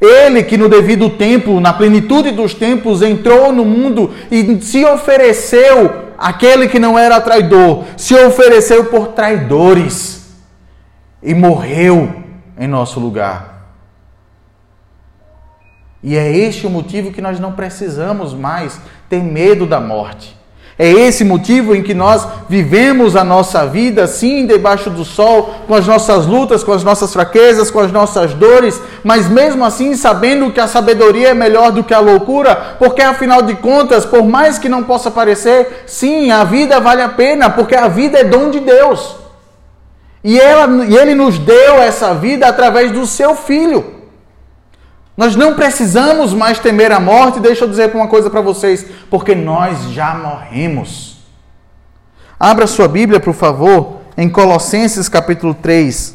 Ele 0.00 0.44
que 0.44 0.56
no 0.56 0.68
devido 0.68 1.10
tempo, 1.10 1.58
na 1.58 1.72
plenitude 1.72 2.30
dos 2.30 2.54
tempos, 2.54 3.02
entrou 3.02 3.52
no 3.52 3.64
mundo 3.64 4.12
e 4.30 4.62
se 4.62 4.84
ofereceu, 4.84 6.12
aquele 6.16 6.68
que 6.68 6.78
não 6.78 6.96
era 6.96 7.20
traidor, 7.20 7.82
se 7.96 8.14
ofereceu 8.14 8.84
por 8.84 9.08
traidores 9.08 10.24
e 11.20 11.34
morreu 11.34 12.14
em 12.56 12.68
nosso 12.68 13.00
lugar. 13.00 13.55
E 16.06 16.16
é 16.16 16.30
este 16.30 16.68
o 16.68 16.70
motivo 16.70 17.10
que 17.10 17.20
nós 17.20 17.40
não 17.40 17.50
precisamos 17.50 18.32
mais 18.32 18.80
ter 19.10 19.20
medo 19.20 19.66
da 19.66 19.80
morte. 19.80 20.36
É 20.78 20.88
esse 20.88 21.24
motivo 21.24 21.74
em 21.74 21.82
que 21.82 21.92
nós 21.94 22.24
vivemos 22.48 23.16
a 23.16 23.24
nossa 23.24 23.66
vida, 23.66 24.06
sim, 24.06 24.46
debaixo 24.46 24.88
do 24.88 25.04
sol, 25.04 25.52
com 25.66 25.74
as 25.74 25.84
nossas 25.84 26.24
lutas, 26.24 26.62
com 26.62 26.72
as 26.72 26.84
nossas 26.84 27.12
fraquezas, 27.12 27.72
com 27.72 27.80
as 27.80 27.90
nossas 27.90 28.34
dores, 28.34 28.80
mas 29.02 29.28
mesmo 29.28 29.64
assim 29.64 29.96
sabendo 29.96 30.52
que 30.52 30.60
a 30.60 30.68
sabedoria 30.68 31.30
é 31.30 31.34
melhor 31.34 31.72
do 31.72 31.82
que 31.82 31.92
a 31.92 31.98
loucura, 31.98 32.76
porque 32.78 33.02
afinal 33.02 33.42
de 33.42 33.56
contas, 33.56 34.04
por 34.04 34.24
mais 34.24 34.60
que 34.60 34.68
não 34.68 34.84
possa 34.84 35.10
parecer, 35.10 35.82
sim, 35.88 36.30
a 36.30 36.44
vida 36.44 36.78
vale 36.78 37.02
a 37.02 37.08
pena, 37.08 37.50
porque 37.50 37.74
a 37.74 37.88
vida 37.88 38.20
é 38.20 38.22
dom 38.22 38.48
de 38.48 38.60
Deus. 38.60 39.16
E, 40.22 40.38
ela, 40.38 40.84
e 40.84 40.96
Ele 40.96 41.16
nos 41.16 41.36
deu 41.36 41.82
essa 41.82 42.14
vida 42.14 42.46
através 42.46 42.92
do 42.92 43.04
Seu 43.08 43.34
Filho. 43.34 43.95
Nós 45.16 45.34
não 45.34 45.54
precisamos 45.54 46.34
mais 46.34 46.58
temer 46.58 46.92
a 46.92 47.00
morte. 47.00 47.40
Deixa 47.40 47.64
eu 47.64 47.68
dizer 47.68 47.94
uma 47.94 48.06
coisa 48.06 48.28
para 48.28 48.40
vocês, 48.42 48.84
porque 49.08 49.34
nós 49.34 49.90
já 49.92 50.14
morremos. 50.14 51.16
Abra 52.38 52.66
sua 52.66 52.86
Bíblia, 52.86 53.18
por 53.18 53.32
favor, 53.32 54.00
em 54.16 54.28
Colossenses 54.28 55.08
capítulo 55.08 55.54
3. 55.54 56.14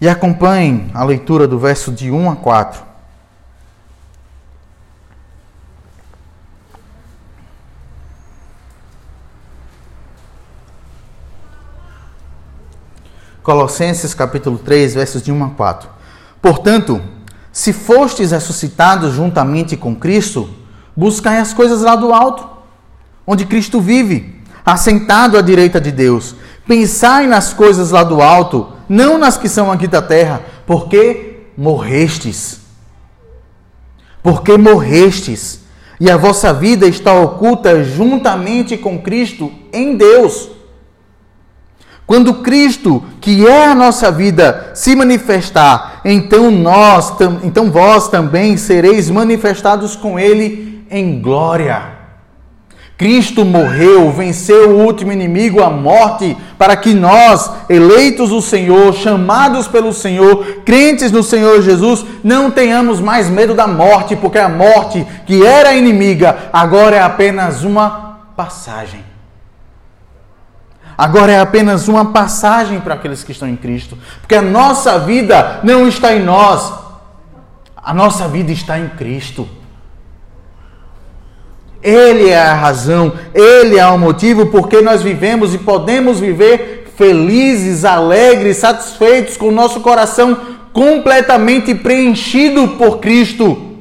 E 0.00 0.08
acompanhem 0.08 0.90
a 0.92 1.04
leitura 1.04 1.46
do 1.46 1.58
verso 1.58 1.92
de 1.92 2.10
1 2.10 2.30
a 2.30 2.36
4. 2.36 2.89
Colossenses 13.42 14.12
capítulo 14.14 14.58
3, 14.58 14.94
versos 14.94 15.22
de 15.22 15.32
1 15.32 15.44
a 15.44 15.48
4. 15.50 15.88
Portanto, 16.42 17.00
se 17.52 17.72
fostes 17.72 18.30
ressuscitados 18.30 19.14
juntamente 19.14 19.76
com 19.76 19.94
Cristo, 19.94 20.48
buscai 20.96 21.38
as 21.38 21.52
coisas 21.52 21.82
lá 21.82 21.96
do 21.96 22.12
alto, 22.12 22.48
onde 23.26 23.46
Cristo 23.46 23.80
vive, 23.80 24.40
assentado 24.64 25.38
à 25.38 25.42
direita 25.42 25.80
de 25.80 25.90
Deus. 25.90 26.34
Pensai 26.66 27.26
nas 27.26 27.52
coisas 27.52 27.90
lá 27.90 28.04
do 28.04 28.20
alto, 28.20 28.68
não 28.88 29.18
nas 29.18 29.36
que 29.36 29.48
são 29.48 29.72
aqui 29.72 29.86
da 29.86 30.02
terra, 30.02 30.42
porque 30.66 31.46
morrestes. 31.56 32.60
Porque 34.22 34.56
morrestes, 34.56 35.60
e 35.98 36.10
a 36.10 36.16
vossa 36.16 36.52
vida 36.52 36.86
está 36.86 37.12
oculta 37.12 37.82
juntamente 37.84 38.76
com 38.76 39.00
Cristo 39.00 39.52
em 39.72 39.96
Deus. 39.96 40.48
Quando 42.10 42.34
Cristo, 42.34 43.04
que 43.20 43.46
é 43.46 43.66
a 43.66 43.72
nossa 43.72 44.10
vida, 44.10 44.72
se 44.74 44.96
manifestar, 44.96 46.00
então 46.04 46.50
nós, 46.50 47.14
então 47.44 47.70
vós 47.70 48.08
também 48.08 48.56
sereis 48.56 49.08
manifestados 49.08 49.94
com 49.94 50.18
ele 50.18 50.84
em 50.90 51.22
glória. 51.22 51.80
Cristo 52.98 53.44
morreu, 53.44 54.10
venceu 54.10 54.70
o 54.70 54.84
último 54.84 55.12
inimigo, 55.12 55.62
a 55.62 55.70
morte, 55.70 56.36
para 56.58 56.74
que 56.74 56.94
nós, 56.94 57.48
eleitos 57.68 58.30
do 58.30 58.42
Senhor, 58.42 58.92
chamados 58.92 59.68
pelo 59.68 59.92
Senhor, 59.92 60.62
crentes 60.64 61.12
no 61.12 61.22
Senhor 61.22 61.62
Jesus, 61.62 62.04
não 62.24 62.50
tenhamos 62.50 62.98
mais 62.98 63.30
medo 63.30 63.54
da 63.54 63.68
morte, 63.68 64.16
porque 64.16 64.38
a 64.40 64.48
morte, 64.48 65.06
que 65.26 65.46
era 65.46 65.76
inimiga, 65.76 66.50
agora 66.52 66.96
é 66.96 67.02
apenas 67.02 67.62
uma 67.62 68.18
passagem 68.34 69.09
agora 71.00 71.32
é 71.32 71.40
apenas 71.40 71.88
uma 71.88 72.12
passagem 72.12 72.78
para 72.78 72.92
aqueles 72.92 73.24
que 73.24 73.32
estão 73.32 73.48
em 73.48 73.56
Cristo, 73.56 73.96
porque 74.20 74.34
a 74.34 74.42
nossa 74.42 74.98
vida 74.98 75.60
não 75.64 75.88
está 75.88 76.14
em 76.14 76.22
nós, 76.22 76.74
a 77.74 77.94
nossa 77.94 78.28
vida 78.28 78.52
está 78.52 78.78
em 78.78 78.86
Cristo. 78.86 79.48
Ele 81.82 82.28
é 82.28 82.38
a 82.38 82.52
razão, 82.52 83.14
ele 83.32 83.78
é 83.78 83.86
o 83.86 83.98
motivo 83.98 84.48
porque 84.48 84.82
nós 84.82 85.02
vivemos 85.02 85.54
e 85.54 85.58
podemos 85.58 86.20
viver 86.20 86.92
felizes, 86.98 87.86
alegres, 87.86 88.58
satisfeitos, 88.58 89.38
com 89.38 89.48
o 89.48 89.52
nosso 89.52 89.80
coração 89.80 90.38
completamente 90.70 91.74
preenchido 91.74 92.76
por 92.76 92.98
Cristo. 92.98 93.78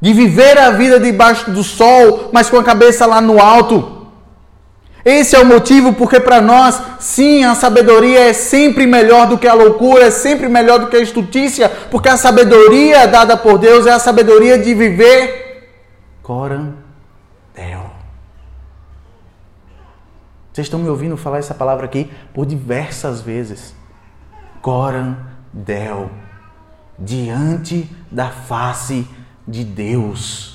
De 0.00 0.14
viver 0.14 0.56
a 0.56 0.70
vida 0.70 0.98
debaixo 0.98 1.50
do 1.50 1.62
sol, 1.62 2.30
mas 2.32 2.48
com 2.48 2.56
a 2.56 2.64
cabeça 2.64 3.04
lá 3.04 3.20
no 3.20 3.38
alto. 3.38 3.93
Esse 5.04 5.36
é 5.36 5.40
o 5.40 5.44
motivo 5.44 5.92
porque 5.92 6.18
para 6.18 6.40
nós, 6.40 6.80
sim, 6.98 7.44
a 7.44 7.54
sabedoria 7.54 8.20
é 8.20 8.32
sempre 8.32 8.86
melhor 8.86 9.26
do 9.26 9.36
que 9.36 9.46
a 9.46 9.52
loucura, 9.52 10.06
é 10.06 10.10
sempre 10.10 10.48
melhor 10.48 10.78
do 10.78 10.86
que 10.86 10.96
a 10.96 11.02
estutícia, 11.02 11.68
porque 11.90 12.08
a 12.08 12.16
sabedoria 12.16 13.06
dada 13.06 13.36
por 13.36 13.58
Deus 13.58 13.86
é 13.86 13.92
a 13.92 13.98
sabedoria 13.98 14.56
de 14.56 14.72
viver 14.72 15.44
coram 16.24 16.74
Deo. 17.54 17.90
Vocês 20.50 20.66
estão 20.66 20.80
me 20.80 20.88
ouvindo 20.88 21.16
falar 21.16 21.38
essa 21.38 21.54
palavra 21.54 21.84
aqui 21.84 22.10
por 22.32 22.46
diversas 22.46 23.20
vezes. 23.20 23.74
Coram 24.62 25.16
Deo. 25.52 26.10
Diante 26.98 27.88
da 28.10 28.30
face 28.30 29.06
de 29.46 29.64
Deus. 29.64 30.53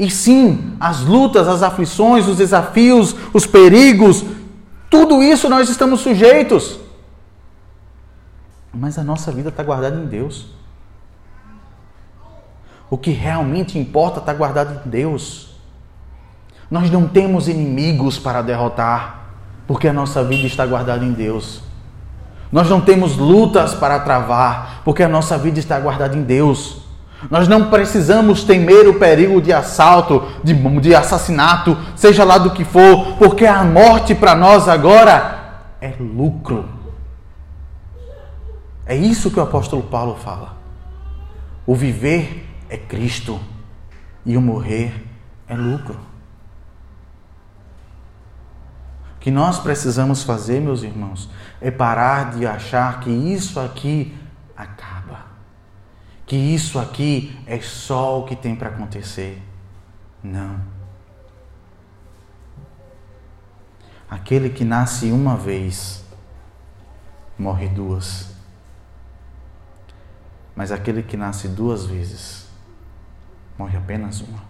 E 0.00 0.10
sim, 0.10 0.74
as 0.80 1.02
lutas, 1.02 1.46
as 1.46 1.62
aflições, 1.62 2.26
os 2.26 2.38
desafios, 2.38 3.14
os 3.34 3.46
perigos, 3.46 4.24
tudo 4.88 5.22
isso 5.22 5.46
nós 5.46 5.68
estamos 5.68 6.00
sujeitos. 6.00 6.80
Mas 8.72 8.96
a 8.96 9.04
nossa 9.04 9.30
vida 9.30 9.50
está 9.50 9.62
guardada 9.62 9.96
em 9.96 10.06
Deus. 10.06 10.46
O 12.88 12.96
que 12.96 13.10
realmente 13.10 13.78
importa 13.78 14.20
está 14.20 14.32
guardado 14.32 14.80
em 14.86 14.88
Deus. 14.88 15.50
Nós 16.70 16.90
não 16.90 17.06
temos 17.06 17.46
inimigos 17.46 18.18
para 18.18 18.40
derrotar, 18.40 19.34
porque 19.66 19.86
a 19.86 19.92
nossa 19.92 20.24
vida 20.24 20.46
está 20.46 20.64
guardada 20.64 21.04
em 21.04 21.12
Deus. 21.12 21.60
Nós 22.50 22.70
não 22.70 22.80
temos 22.80 23.18
lutas 23.18 23.74
para 23.74 24.00
travar, 24.00 24.80
porque 24.82 25.02
a 25.02 25.08
nossa 25.10 25.36
vida 25.36 25.58
está 25.58 25.78
guardada 25.78 26.16
em 26.16 26.22
Deus. 26.22 26.88
Nós 27.28 27.48
não 27.48 27.68
precisamos 27.68 28.44
temer 28.44 28.88
o 28.88 28.98
perigo 28.98 29.42
de 29.42 29.52
assalto, 29.52 30.26
de, 30.42 30.54
de 30.80 30.94
assassinato, 30.94 31.76
seja 31.96 32.24
lá 32.24 32.38
do 32.38 32.52
que 32.52 32.64
for, 32.64 33.16
porque 33.18 33.44
a 33.44 33.62
morte 33.64 34.14
para 34.14 34.34
nós 34.34 34.68
agora 34.68 35.40
é 35.80 35.94
lucro. 35.98 36.68
É 38.86 38.96
isso 38.96 39.30
que 39.30 39.38
o 39.38 39.42
apóstolo 39.42 39.82
Paulo 39.82 40.16
fala. 40.16 40.56
O 41.66 41.74
viver 41.74 42.48
é 42.68 42.76
Cristo 42.76 43.38
e 44.24 44.36
o 44.36 44.40
morrer 44.40 45.06
é 45.46 45.54
lucro. 45.54 45.98
O 49.16 49.20
que 49.20 49.30
nós 49.30 49.58
precisamos 49.58 50.22
fazer, 50.22 50.60
meus 50.60 50.82
irmãos, 50.82 51.28
é 51.60 51.70
parar 51.70 52.30
de 52.32 52.46
achar 52.46 53.00
que 53.00 53.10
isso 53.10 53.60
aqui 53.60 54.16
acaba. 54.56 54.89
Que 56.30 56.36
isso 56.36 56.78
aqui 56.78 57.36
é 57.44 57.60
só 57.60 58.20
o 58.20 58.24
que 58.24 58.36
tem 58.36 58.54
para 58.54 58.68
acontecer. 58.68 59.42
Não. 60.22 60.60
Aquele 64.08 64.48
que 64.48 64.64
nasce 64.64 65.10
uma 65.10 65.36
vez, 65.36 66.04
morre 67.36 67.66
duas. 67.66 68.30
Mas 70.54 70.70
aquele 70.70 71.02
que 71.02 71.16
nasce 71.16 71.48
duas 71.48 71.84
vezes, 71.84 72.46
morre 73.58 73.76
apenas 73.76 74.20
uma. 74.20 74.44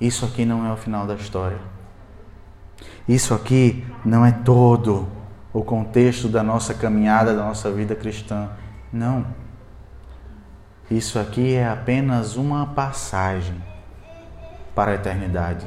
Isso 0.00 0.24
aqui 0.24 0.46
não 0.46 0.64
é 0.64 0.72
o 0.72 0.78
final 0.78 1.06
da 1.06 1.14
história. 1.14 1.60
Isso 3.06 3.34
aqui 3.34 3.86
não 4.02 4.24
é 4.24 4.32
todo 4.32 5.06
o 5.52 5.62
contexto 5.62 6.26
da 6.26 6.42
nossa 6.42 6.72
caminhada, 6.72 7.36
da 7.36 7.44
nossa 7.44 7.70
vida 7.70 7.94
cristã. 7.94 8.48
Não. 8.90 9.39
Isso 10.90 11.20
aqui 11.20 11.54
é 11.54 11.68
apenas 11.68 12.34
uma 12.34 12.66
passagem 12.66 13.54
para 14.74 14.90
a 14.90 14.94
eternidade. 14.94 15.64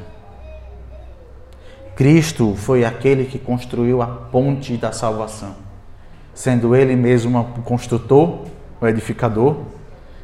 Cristo 1.95 2.55
foi 2.57 2.83
aquele 2.83 3.23
que 3.23 3.39
construiu 3.39 4.01
a 4.01 4.07
ponte 4.07 4.75
da 4.75 4.91
salvação, 4.91 5.55
sendo 6.33 6.75
Ele 6.75 6.95
mesmo 6.95 7.39
o 7.39 7.61
construtor, 7.61 8.39
o 8.81 8.87
edificador, 8.87 9.59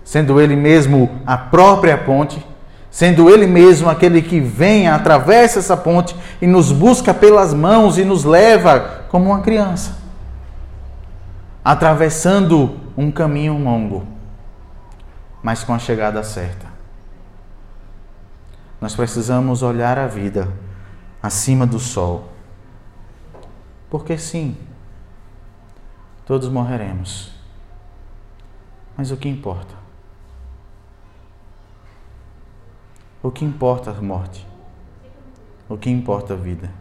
sendo 0.04 0.42
Ele 0.42 0.56
mesmo 0.56 1.10
a 1.26 1.38
própria 1.38 1.98
ponte. 1.98 2.46
Sendo 2.92 3.30
Ele 3.30 3.46
mesmo 3.46 3.88
aquele 3.88 4.20
que 4.20 4.40
vem, 4.40 4.88
atravessa 4.88 5.60
essa 5.60 5.78
ponte 5.78 6.16
e 6.42 6.48
nos 6.48 6.72
busca 6.72 7.14
pelas 7.14 7.54
mãos 7.54 8.00
e 8.00 8.04
nos 8.04 8.26
leva 8.26 9.06
como 9.10 9.26
uma 9.26 9.42
criança, 9.42 9.96
atravessando 11.64 12.78
um 12.98 13.12
caminho 13.12 13.64
longo, 13.64 14.08
mas 15.42 15.64
com 15.64 15.74
a 15.74 15.80
chegada 15.80 16.24
certa. 16.24 16.68
Nós 18.80 18.96
precisamos 18.96 19.62
olhar 19.62 19.98
a 19.98 20.08
vida 20.08 20.52
acima 21.22 21.66
do 21.66 21.80
sol, 21.80 22.30
porque 23.90 24.18
sim, 24.18 24.58
todos 26.26 26.48
morreremos, 26.50 27.34
mas 28.96 29.12
o 29.12 29.18
que 29.18 29.28
importa? 29.28 29.76
O 33.22 33.32
que 33.32 33.44
importa 33.44 33.92
a 33.92 34.02
morte? 34.02 34.48
O 35.68 35.78
que 35.78 35.90
importa 35.90 36.34
a 36.34 36.38
vida? 36.38 36.72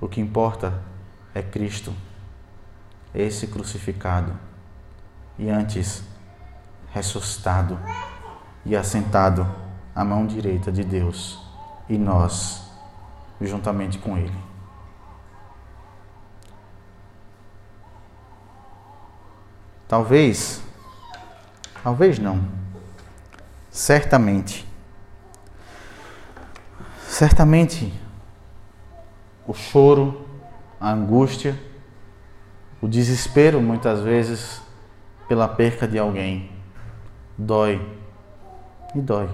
O 0.00 0.08
que 0.08 0.20
importa 0.20 0.80
é 1.34 1.42
Cristo, 1.42 1.92
esse 3.12 3.48
crucificado 3.48 4.49
e 5.40 5.48
antes 5.48 6.04
ressuscitado 6.92 7.80
e 8.64 8.76
assentado 8.76 9.46
à 9.94 10.04
mão 10.04 10.26
direita 10.26 10.70
de 10.70 10.84
Deus 10.84 11.40
e 11.88 11.96
nós 11.96 12.70
juntamente 13.40 13.98
com 13.98 14.18
Ele. 14.18 14.38
Talvez, 19.88 20.62
talvez 21.82 22.18
não 22.18 22.60
certamente, 23.70 24.68
certamente, 27.08 27.92
o 29.46 29.54
choro, 29.54 30.28
a 30.80 30.90
angústia, 30.90 31.58
o 32.82 32.88
desespero, 32.88 33.60
muitas 33.60 34.00
vezes, 34.00 34.60
pela 35.30 35.46
perca 35.46 35.86
de 35.86 35.96
alguém, 35.96 36.50
dói 37.38 37.80
e 38.96 39.00
dói, 39.00 39.30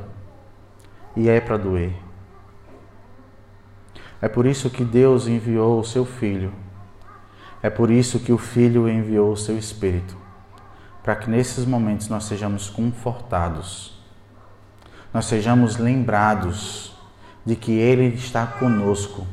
e 1.17 1.27
é 1.31 1.41
para 1.41 1.57
doer. 1.57 1.95
É 4.21 4.29
por 4.29 4.45
isso 4.45 4.69
que 4.69 4.85
Deus 4.85 5.27
enviou 5.27 5.81
o 5.81 5.85
seu 5.85 6.05
Filho. 6.05 6.53
É 7.63 7.71
por 7.71 7.91
isso 7.91 8.21
que 8.21 8.33
o 8.33 8.37
Filho 8.37 8.87
enviou 8.87 9.33
o 9.33 9.37
seu 9.39 9.57
Espírito, 9.57 10.15
para 11.03 11.17
que 11.17 11.31
nesses 11.31 11.65
momentos 11.65 12.11
nós 12.11 12.25
sejamos 12.25 12.69
confortados 12.69 13.97
nós 15.17 15.25
sejamos 15.25 15.79
lembrados 15.79 16.93
de 17.43 17.57
que 17.57 17.73
Ele 17.73 18.15
está 18.15 18.47
conosco 18.47 19.27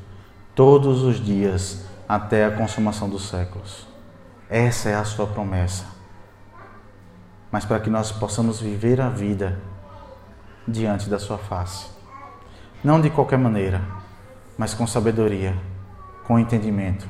todos 0.56 1.04
os 1.04 1.20
dias 1.22 1.84
até 2.08 2.46
a 2.46 2.52
consumação 2.52 3.10
dos 3.10 3.28
séculos. 3.28 3.86
Essa 4.50 4.88
é 4.88 4.96
a 4.96 5.04
Sua 5.04 5.28
promessa. 5.28 5.93
Mas 7.54 7.66
para 7.66 7.80
que 7.80 7.88
nós 7.88 8.12
possamos 8.12 8.60
viver 8.60 9.00
a 9.00 9.10
vida 9.10 9.60
diante 10.68 11.08
da 11.08 11.20
Sua 11.20 11.38
face. 11.38 11.86
Não 12.84 13.00
de 13.00 13.12
qualquer 13.12 13.38
maneira, 13.38 13.80
mas 14.58 14.74
com 14.74 14.88
sabedoria, 14.88 15.56
com 16.24 16.40
entendimento, 16.40 17.08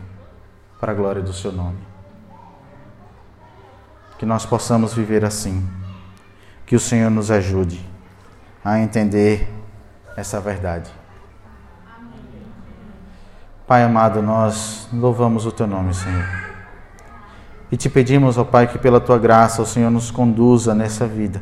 para 0.81 0.91
a 0.91 0.95
glória 0.95 1.21
do 1.21 1.31
Seu 1.31 1.49
nome. 1.49 1.79
Que 4.19 4.25
nós 4.25 4.45
possamos 4.45 4.93
viver 4.93 5.23
assim. 5.23 5.65
Que 6.65 6.75
o 6.75 6.79
Senhor 6.79 7.09
nos 7.09 7.31
ajude 7.31 7.79
a 8.65 8.77
entender 8.77 9.49
essa 10.17 10.41
verdade. 10.41 10.91
Pai 13.65 13.81
amado, 13.81 14.21
nós 14.21 14.89
louvamos 14.91 15.45
o 15.45 15.53
teu 15.53 15.67
nome, 15.67 15.93
Senhor. 15.93 16.42
E 17.74 17.76
te 17.76 17.89
pedimos, 17.89 18.38
ó 18.38 18.43
Pai, 18.43 18.67
que 18.67 18.78
pela 18.78 18.99
tua 18.99 19.17
graça 19.17 19.59
o 19.59 19.65
Senhor 19.65 19.89
nos 19.89 20.11
conduza 20.11 20.76
nessa 20.76 21.07
vida. 21.07 21.41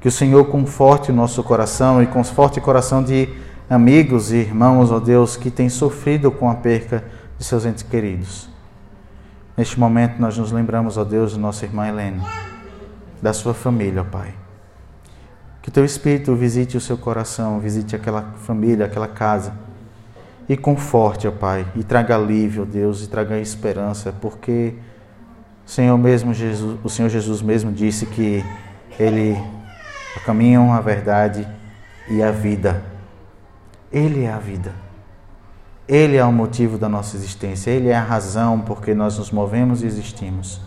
Que 0.00 0.08
o 0.08 0.10
Senhor 0.10 0.46
conforte 0.46 1.10
o 1.10 1.14
nosso 1.14 1.42
coração 1.42 2.02
e 2.02 2.06
conforte 2.06 2.60
o 2.60 2.62
coração 2.62 3.04
de 3.04 3.28
amigos 3.68 4.32
e 4.32 4.36
irmãos, 4.36 4.90
ó 4.90 4.98
Deus, 4.98 5.36
que 5.36 5.50
têm 5.50 5.68
sofrido 5.68 6.30
com 6.30 6.48
a 6.48 6.54
perca 6.54 7.04
de 7.36 7.44
seus 7.44 7.66
entes 7.66 7.82
queridos. 7.82 8.48
Neste 9.54 9.78
momento 9.78 10.18
nós 10.18 10.38
nos 10.38 10.50
lembramos, 10.50 10.96
ó 10.96 11.04
Deus, 11.04 11.32
de 11.32 11.38
nossa 11.38 11.66
irmã 11.66 11.86
Helene, 11.86 12.22
da 13.20 13.34
sua 13.34 13.52
família, 13.52 14.00
ó 14.00 14.04
Pai. 14.04 14.32
Que 15.60 15.70
teu 15.70 15.84
Espírito 15.84 16.34
visite 16.34 16.74
o 16.74 16.80
seu 16.80 16.96
coração, 16.96 17.60
visite 17.60 17.94
aquela 17.94 18.32
família, 18.46 18.86
aquela 18.86 19.08
casa. 19.08 19.52
E 20.48 20.56
conforte, 20.56 21.26
ó 21.26 21.32
Pai, 21.32 21.66
e 21.74 21.82
traga 21.82 22.14
alívio, 22.14 22.64
Deus, 22.64 23.02
e 23.02 23.08
traga 23.08 23.38
esperança, 23.38 24.12
porque 24.20 24.74
o 25.66 25.70
Senhor 25.70 25.98
mesmo 25.98 26.32
Jesus, 26.32 26.78
o 26.84 26.88
Senhor 26.88 27.08
Jesus 27.08 27.42
mesmo 27.42 27.72
disse 27.72 28.06
que 28.06 28.44
ele 28.98 29.32
é 29.32 30.18
o 30.18 30.24
caminho, 30.24 30.70
a 30.70 30.80
verdade 30.80 31.46
e 32.08 32.22
a 32.22 32.30
vida. 32.30 32.82
Ele 33.92 34.24
é 34.24 34.32
a 34.32 34.38
vida. 34.38 34.72
Ele 35.88 36.16
é 36.16 36.24
o 36.24 36.32
motivo 36.32 36.78
da 36.78 36.88
nossa 36.88 37.16
existência, 37.16 37.70
ele 37.70 37.88
é 37.88 37.96
a 37.96 38.02
razão 38.02 38.60
porque 38.60 38.94
nós 38.94 39.18
nos 39.18 39.30
movemos 39.30 39.82
e 39.82 39.86
existimos. 39.86 40.60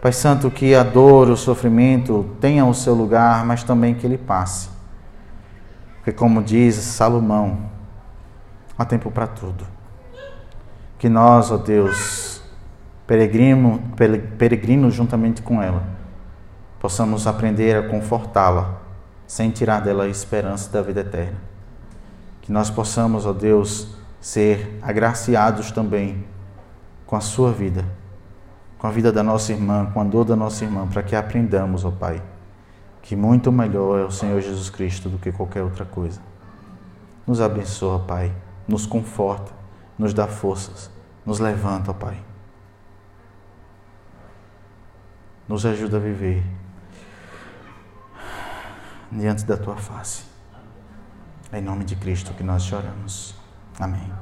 Pai 0.00 0.12
Santo, 0.12 0.50
que 0.50 0.74
a 0.74 0.82
dor, 0.82 1.30
o 1.30 1.36
sofrimento 1.36 2.26
tenham 2.40 2.68
o 2.68 2.74
seu 2.74 2.92
lugar, 2.94 3.44
mas 3.46 3.62
também 3.62 3.94
que 3.94 4.06
ele 4.06 4.18
passe. 4.18 4.68
Porque, 5.96 6.12
como 6.12 6.42
diz 6.42 6.74
Salomão, 6.74 7.71
há 8.76 8.84
tempo 8.84 9.10
para 9.10 9.26
tudo. 9.26 9.64
Que 10.98 11.08
nós, 11.08 11.50
ó 11.50 11.56
Deus, 11.56 12.42
peregrino, 13.06 13.82
peregrinos 14.38 14.94
juntamente 14.94 15.42
com 15.42 15.62
ela, 15.62 15.82
possamos 16.80 17.26
aprender 17.26 17.76
a 17.76 17.88
confortá-la, 17.88 18.80
sem 19.26 19.50
tirar 19.50 19.80
dela 19.80 20.04
a 20.04 20.08
esperança 20.08 20.70
da 20.70 20.82
vida 20.82 21.00
eterna. 21.00 21.38
Que 22.40 22.52
nós 22.52 22.70
possamos, 22.70 23.26
ó 23.26 23.32
Deus, 23.32 23.94
ser 24.20 24.78
agraciados 24.82 25.70
também 25.70 26.24
com 27.06 27.16
a 27.16 27.20
sua 27.20 27.52
vida 27.52 27.84
com 28.82 28.88
a 28.88 28.90
vida 28.90 29.12
da 29.12 29.22
nossa 29.22 29.52
irmã, 29.52 29.88
com 29.94 30.00
a 30.00 30.04
dor 30.04 30.24
da 30.24 30.34
nossa 30.34 30.64
irmã, 30.64 30.88
para 30.88 31.04
que 31.04 31.14
aprendamos, 31.14 31.84
ó 31.84 31.92
Pai, 31.92 32.20
que 33.00 33.14
muito 33.14 33.52
melhor 33.52 34.00
é 34.00 34.02
o 34.02 34.10
Senhor 34.10 34.40
Jesus 34.40 34.68
Cristo 34.70 35.08
do 35.08 35.18
que 35.18 35.30
qualquer 35.30 35.62
outra 35.62 35.84
coisa. 35.84 36.20
Nos 37.24 37.40
abençoa, 37.40 38.00
Pai, 38.00 38.32
nos 38.66 38.86
conforta, 38.86 39.52
nos 39.98 40.14
dá 40.14 40.26
forças, 40.26 40.90
nos 41.24 41.38
levanta, 41.38 41.92
Pai. 41.92 42.22
Nos 45.48 45.66
ajuda 45.66 45.96
a 45.96 46.00
viver 46.00 46.42
diante 49.10 49.44
da 49.44 49.56
tua 49.56 49.76
face. 49.76 50.24
É 51.50 51.58
em 51.58 51.62
nome 51.62 51.84
de 51.84 51.96
Cristo 51.96 52.32
que 52.32 52.42
nós 52.42 52.64
choramos. 52.64 53.34
Amém. 53.78 54.21